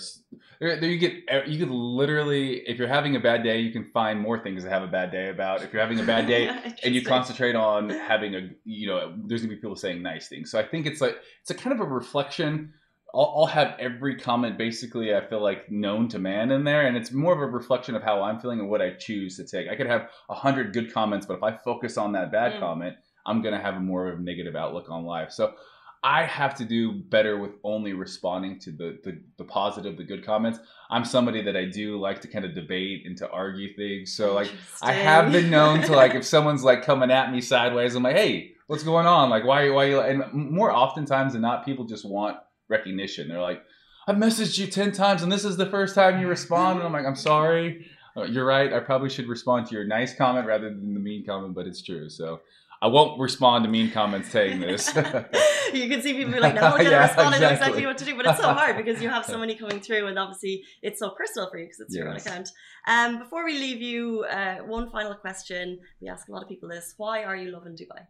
there. 0.60 0.84
You 0.84 0.98
get 0.98 1.48
you 1.48 1.58
could 1.58 1.70
literally, 1.70 2.58
if 2.68 2.78
you're 2.78 2.88
having 2.88 3.16
a 3.16 3.20
bad 3.20 3.42
day, 3.42 3.60
you 3.60 3.72
can 3.72 3.90
find 3.92 4.20
more 4.20 4.38
things 4.38 4.64
to 4.64 4.70
have 4.70 4.82
a 4.82 4.86
bad 4.86 5.10
day 5.10 5.30
about. 5.30 5.62
If 5.62 5.72
you're 5.72 5.82
having 5.82 5.98
a 5.98 6.04
bad 6.04 6.26
day 6.26 6.48
and 6.84 6.94
you 6.94 7.04
concentrate 7.04 7.56
on 7.56 7.88
having 8.08 8.34
a, 8.34 8.50
you 8.64 8.86
know, 8.86 9.14
there's 9.26 9.42
gonna 9.42 9.54
be 9.54 9.56
people 9.56 9.76
saying 9.76 10.02
nice 10.02 10.28
things. 10.28 10.50
So 10.50 10.58
I 10.58 10.62
think 10.62 10.86
it's 10.86 11.00
like 11.00 11.16
it's 11.40 11.50
a 11.50 11.54
kind 11.54 11.72
of 11.72 11.80
a 11.80 11.88
reflection. 11.88 12.74
I'll, 13.12 13.34
I'll 13.38 13.46
have 13.46 13.74
every 13.80 14.14
comment 14.14 14.56
basically 14.56 15.14
I 15.14 15.26
feel 15.26 15.42
like 15.42 15.70
known 15.70 16.06
to 16.08 16.18
man 16.18 16.52
in 16.52 16.64
there, 16.64 16.86
and 16.86 16.96
it's 16.96 17.10
more 17.10 17.32
of 17.32 17.40
a 17.40 17.46
reflection 17.46 17.96
of 17.96 18.02
how 18.02 18.22
I'm 18.22 18.40
feeling 18.40 18.60
and 18.60 18.70
what 18.70 18.80
I 18.80 18.92
choose 18.92 19.36
to 19.38 19.44
take. 19.44 19.68
I 19.68 19.74
could 19.74 19.88
have 19.88 20.10
a 20.28 20.34
hundred 20.34 20.72
good 20.72 20.92
comments, 20.92 21.26
but 21.26 21.38
if 21.38 21.42
I 21.42 21.56
focus 21.56 21.96
on 21.96 22.12
that 22.12 22.30
bad 22.30 22.52
mm. 22.52 22.60
comment, 22.60 22.96
I'm 23.26 23.42
gonna 23.42 23.60
have 23.60 23.74
a 23.76 23.80
more 23.80 24.08
of 24.08 24.18
a 24.18 24.22
negative 24.22 24.56
outlook 24.56 24.90
on 24.90 25.04
life. 25.04 25.30
So 25.32 25.54
I 26.02 26.24
have 26.24 26.54
to 26.56 26.64
do 26.64 26.92
better 26.92 27.38
with 27.38 27.52
only 27.62 27.92
responding 27.92 28.58
to 28.60 28.72
the, 28.72 28.98
the, 29.04 29.20
the 29.36 29.44
positive, 29.44 29.98
the 29.98 30.04
good 30.04 30.24
comments. 30.24 30.58
I'm 30.88 31.04
somebody 31.04 31.42
that 31.42 31.56
I 31.56 31.66
do 31.66 32.00
like 32.00 32.22
to 32.22 32.28
kind 32.28 32.46
of 32.46 32.54
debate 32.54 33.02
and 33.04 33.16
to 33.18 33.28
argue 33.30 33.74
things. 33.74 34.14
So 34.14 34.34
like 34.34 34.50
I 34.80 34.92
have 34.92 35.30
been 35.30 35.50
known 35.50 35.82
to 35.82 35.92
like 35.92 36.14
if 36.14 36.24
someone's 36.34 36.64
like 36.64 36.84
coming 36.84 37.10
at 37.10 37.30
me 37.30 37.42
sideways, 37.42 37.94
I'm 37.94 38.02
like, 38.02 38.16
hey, 38.16 38.52
what's 38.66 38.82
going 38.82 39.06
on? 39.06 39.28
Like 39.28 39.44
why 39.44 39.68
why 39.70 39.84
you 39.84 40.00
and 40.00 40.24
more 40.32 40.74
oftentimes 40.74 41.34
than 41.34 41.42
not, 41.42 41.66
people 41.66 41.84
just 41.84 42.06
want 42.06 42.38
recognition. 42.68 43.28
They're 43.28 43.40
like, 43.40 43.62
I've 44.06 44.16
messaged 44.16 44.58
you 44.58 44.68
ten 44.68 44.92
times 44.92 45.22
and 45.22 45.30
this 45.30 45.44
is 45.44 45.58
the 45.58 45.66
first 45.66 45.94
time 45.94 46.18
you 46.18 46.28
respond. 46.28 46.78
And 46.78 46.86
I'm 46.86 46.94
like, 46.94 47.04
I'm 47.04 47.16
sorry. 47.16 47.86
Uh, 48.16 48.24
you're 48.24 48.46
right. 48.46 48.72
I 48.72 48.80
probably 48.80 49.10
should 49.10 49.28
respond 49.28 49.66
to 49.66 49.74
your 49.74 49.84
nice 49.84 50.14
comment 50.14 50.46
rather 50.46 50.70
than 50.70 50.94
the 50.94 51.00
mean 51.00 51.26
comment, 51.26 51.54
but 51.54 51.66
it's 51.66 51.82
true. 51.82 52.08
So 52.08 52.40
I 52.82 52.86
won't 52.86 53.20
respond 53.20 53.64
to 53.64 53.70
mean 53.70 53.90
comments 53.90 54.30
saying 54.30 54.60
this. 54.60 54.86
you 55.74 55.88
can 55.88 56.00
see 56.00 56.14
people 56.14 56.32
be 56.32 56.40
like, 56.40 56.54
no, 56.54 56.60
I'm 56.64 56.70
going 56.72 56.84
to 56.86 56.90
yeah, 56.90 57.02
respond. 57.02 57.34
Exactly. 57.34 57.46
I 57.46 57.48
know 57.48 57.54
exactly 57.54 57.86
what 57.86 57.98
to 57.98 58.04
do. 58.06 58.16
But 58.16 58.26
it's 58.26 58.40
so 58.40 58.52
hard 58.54 58.76
because 58.78 59.02
you 59.02 59.10
have 59.10 59.26
so 59.26 59.38
many 59.44 59.54
coming 59.54 59.80
through, 59.80 60.06
and 60.06 60.18
obviously 60.18 60.64
it's 60.82 60.98
so 60.98 61.10
personal 61.10 61.50
for 61.50 61.58
you 61.58 61.66
because 61.66 61.80
it's 61.80 61.94
yes. 61.94 62.00
your 62.00 62.08
own 62.08 62.16
account. 62.16 62.48
Um, 62.86 63.18
before 63.18 63.44
we 63.44 63.58
leave 63.58 63.82
you, 63.82 64.24
uh, 64.24 64.58
one 64.58 64.90
final 64.90 65.14
question. 65.14 65.78
We 66.00 66.08
ask 66.08 66.28
a 66.28 66.32
lot 66.32 66.42
of 66.42 66.48
people 66.48 66.70
this: 66.70 66.94
Why 66.96 67.24
are 67.24 67.36
you 67.36 67.50
loving 67.50 67.76
Dubai? 67.76 68.06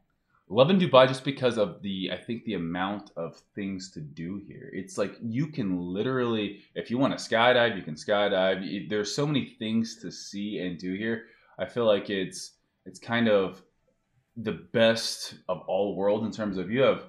Loving 0.52 0.80
Dubai 0.80 1.06
just 1.06 1.24
because 1.24 1.58
of 1.58 1.80
the, 1.82 2.10
I 2.12 2.16
think 2.16 2.44
the 2.44 2.54
amount 2.54 3.12
of 3.16 3.40
things 3.54 3.92
to 3.92 4.00
do 4.00 4.42
here. 4.48 4.68
It's 4.72 4.98
like 4.98 5.14
you 5.22 5.46
can 5.46 5.80
literally, 5.80 6.58
if 6.74 6.90
you 6.90 6.98
want 6.98 7.16
to 7.16 7.24
skydive, 7.24 7.76
you 7.76 7.82
can 7.82 7.94
skydive. 7.94 8.88
There's 8.88 9.14
so 9.14 9.26
many 9.26 9.54
things 9.60 10.00
to 10.02 10.10
see 10.10 10.58
and 10.58 10.76
do 10.76 10.94
here. 10.94 11.26
I 11.58 11.66
feel 11.66 11.86
like 11.86 12.10
it's 12.10 12.52
it's 12.86 12.98
kind 12.98 13.28
of 13.28 13.62
the 14.36 14.52
best 14.72 15.34
of 15.48 15.60
all 15.66 15.96
worlds 15.96 16.24
in 16.24 16.32
terms 16.32 16.56
of 16.56 16.70
you 16.70 16.82
have 16.82 17.04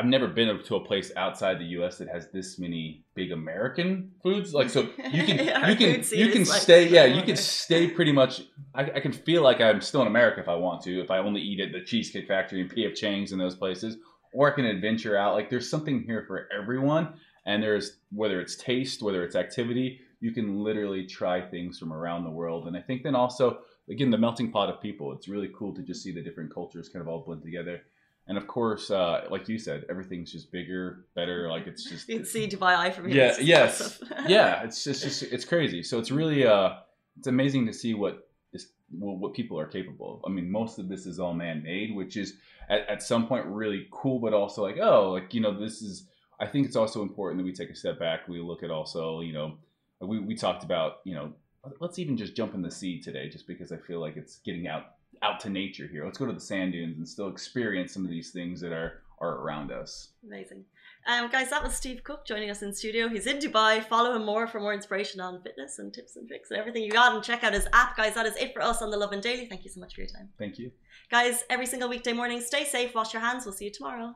I've 0.00 0.06
never 0.06 0.28
been 0.28 0.62
to 0.64 0.76
a 0.76 0.80
place 0.80 1.12
outside 1.14 1.58
the 1.58 1.66
U.S. 1.76 1.98
that 1.98 2.08
has 2.08 2.30
this 2.30 2.58
many 2.58 3.04
big 3.14 3.32
American 3.32 4.12
foods. 4.22 4.54
Like, 4.54 4.70
so 4.70 4.88
you 5.12 5.24
can 5.24 5.36
yeah, 5.44 5.68
you 5.68 5.76
can 5.76 6.02
you 6.18 6.32
can 6.32 6.46
stay. 6.46 6.84
Like, 6.84 6.90
yeah, 6.90 7.04
you 7.04 7.20
can 7.20 7.36
stay 7.36 7.86
pretty 7.90 8.10
much. 8.10 8.40
I, 8.74 8.84
I, 8.84 9.00
can 9.00 9.12
feel 9.12 9.42
like 9.42 9.60
I'm 9.60 9.82
still 9.82 10.00
in 10.00 10.06
America 10.06 10.40
if 10.40 10.48
I 10.48 10.54
want 10.54 10.80
to. 10.84 11.02
If 11.02 11.10
I 11.10 11.18
only 11.18 11.42
eat 11.42 11.60
at 11.60 11.72
the 11.72 11.82
Cheesecake 11.82 12.26
Factory 12.26 12.62
and 12.62 12.70
P.F. 12.70 12.94
Chang's 12.94 13.32
and 13.32 13.40
those 13.40 13.56
places, 13.56 13.98
or 14.32 14.50
I 14.50 14.54
can 14.54 14.64
adventure 14.64 15.18
out. 15.18 15.34
Like, 15.34 15.50
there's 15.50 15.68
something 15.68 16.02
here 16.02 16.24
for 16.26 16.48
everyone, 16.50 17.12
And 17.44 17.62
there's 17.62 17.98
whether 18.10 18.40
it's 18.40 18.56
taste, 18.56 19.02
whether 19.02 19.22
it's 19.22 19.36
activity, 19.36 20.00
you 20.20 20.32
can 20.32 20.64
literally 20.64 21.04
try 21.04 21.42
things 21.42 21.78
from 21.78 21.92
around 21.92 22.24
the 22.24 22.30
world. 22.30 22.68
And 22.68 22.74
I 22.74 22.80
think 22.80 23.02
then 23.02 23.14
also 23.14 23.58
again 23.90 24.10
the 24.10 24.18
melting 24.18 24.50
pot 24.50 24.70
of 24.70 24.80
people. 24.80 25.12
It's 25.12 25.28
really 25.28 25.50
cool 25.54 25.74
to 25.74 25.82
just 25.82 26.02
see 26.02 26.12
the 26.12 26.22
different 26.22 26.52
cultures 26.52 26.88
kind 26.88 27.02
of 27.02 27.08
all 27.08 27.20
blend 27.20 27.42
together. 27.42 27.82
And 28.26 28.38
of 28.38 28.46
course, 28.46 28.90
uh, 28.90 29.26
like 29.30 29.48
you 29.48 29.58
said, 29.58 29.86
everything's 29.90 30.30
just 30.30 30.52
bigger, 30.52 31.06
better. 31.14 31.50
Like 31.50 31.66
it's 31.66 31.84
just 31.84 32.08
you 32.08 32.18
can 32.18 32.24
see 32.24 32.46
Dubai 32.46 32.76
Eye 32.76 32.90
from 32.90 33.08
here. 33.08 33.26
Yeah, 33.26 33.36
yes, 33.40 34.00
yeah. 34.28 34.62
It's 34.62 34.84
just, 34.84 35.04
it's 35.04 35.20
just 35.20 35.32
it's 35.32 35.44
crazy. 35.44 35.82
So 35.82 35.98
it's 35.98 36.10
really 36.10 36.46
uh, 36.46 36.74
it's 37.18 37.26
amazing 37.26 37.66
to 37.66 37.72
see 37.72 37.94
what 37.94 38.28
is 38.52 38.68
what 38.90 39.34
people 39.34 39.58
are 39.58 39.66
capable 39.66 40.14
of. 40.14 40.30
I 40.30 40.32
mean, 40.32 40.50
most 40.50 40.78
of 40.78 40.88
this 40.88 41.06
is 41.06 41.18
all 41.18 41.34
man 41.34 41.62
made, 41.64 41.94
which 41.94 42.16
is 42.16 42.34
at, 42.68 42.88
at 42.88 43.02
some 43.02 43.26
point 43.26 43.46
really 43.46 43.88
cool, 43.90 44.20
but 44.20 44.32
also 44.32 44.62
like 44.62 44.78
oh, 44.80 45.10
like 45.10 45.34
you 45.34 45.40
know, 45.40 45.58
this 45.58 45.82
is. 45.82 46.06
I 46.38 46.46
think 46.46 46.66
it's 46.66 46.76
also 46.76 47.02
important 47.02 47.38
that 47.38 47.44
we 47.44 47.52
take 47.52 47.68
a 47.68 47.74
step 47.74 47.98
back. 47.98 48.26
We 48.26 48.40
look 48.40 48.62
at 48.62 48.70
also, 48.70 49.20
you 49.20 49.34
know, 49.34 49.58
we 50.00 50.20
we 50.20 50.34
talked 50.34 50.64
about, 50.64 51.00
you 51.04 51.14
know, 51.14 51.32
let's 51.80 51.98
even 51.98 52.16
just 52.16 52.36
jump 52.36 52.54
in 52.54 52.62
the 52.62 52.70
sea 52.70 53.00
today, 53.00 53.28
just 53.28 53.46
because 53.46 53.72
I 53.72 53.76
feel 53.76 54.00
like 54.00 54.16
it's 54.16 54.38
getting 54.38 54.68
out 54.68 54.94
out 55.22 55.40
to 55.40 55.50
nature 55.50 55.86
here. 55.86 56.04
Let's 56.04 56.18
go 56.18 56.26
to 56.26 56.32
the 56.32 56.40
sand 56.40 56.72
dunes 56.72 56.96
and 56.96 57.06
still 57.06 57.28
experience 57.28 57.92
some 57.92 58.04
of 58.04 58.10
these 58.10 58.30
things 58.30 58.60
that 58.60 58.72
are 58.72 59.02
are 59.20 59.36
around 59.36 59.70
us. 59.70 60.12
Amazing. 60.26 60.64
Um, 61.06 61.30
guys, 61.30 61.50
that 61.50 61.62
was 61.62 61.74
Steve 61.74 62.02
Cook 62.04 62.26
joining 62.26 62.50
us 62.50 62.62
in 62.62 62.74
studio. 62.74 63.08
He's 63.08 63.26
in 63.26 63.38
Dubai. 63.38 63.82
Follow 63.84 64.14
him 64.14 64.24
more 64.24 64.46
for 64.46 64.60
more 64.60 64.74
inspiration 64.74 65.20
on 65.20 65.42
fitness 65.42 65.78
and 65.78 65.92
tips 65.92 66.16
and 66.16 66.28
tricks 66.28 66.50
and 66.50 66.58
everything 66.58 66.82
you 66.82 66.90
got. 66.90 67.14
And 67.14 67.24
check 67.24 67.42
out 67.42 67.54
his 67.54 67.66
app, 67.72 67.96
guys. 67.96 68.14
That 68.14 68.26
is 68.26 68.36
it 68.36 68.52
for 68.52 68.62
us 68.62 68.82
on 68.82 68.90
the 68.90 68.96
Lovin 68.96 69.20
Daily. 69.20 69.46
Thank 69.46 69.64
you 69.64 69.70
so 69.70 69.80
much 69.80 69.94
for 69.94 70.02
your 70.02 70.08
time. 70.10 70.28
Thank 70.38 70.58
you. 70.58 70.70
Guys, 71.10 71.44
every 71.48 71.66
single 71.66 71.88
weekday 71.88 72.12
morning, 72.12 72.40
stay 72.40 72.64
safe, 72.64 72.94
wash 72.94 73.12
your 73.12 73.22
hands. 73.22 73.44
We'll 73.44 73.54
see 73.54 73.66
you 73.66 73.72
tomorrow. 73.72 74.14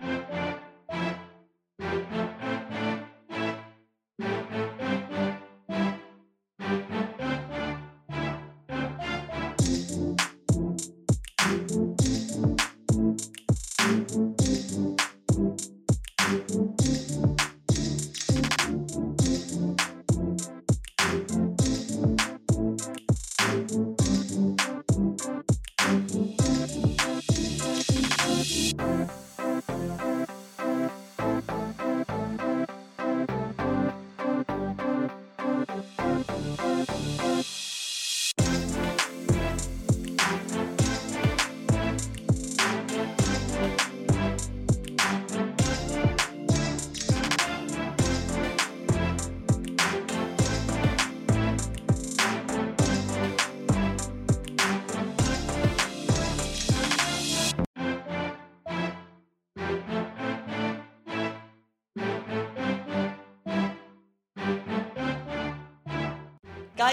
Bye. 0.00 1.14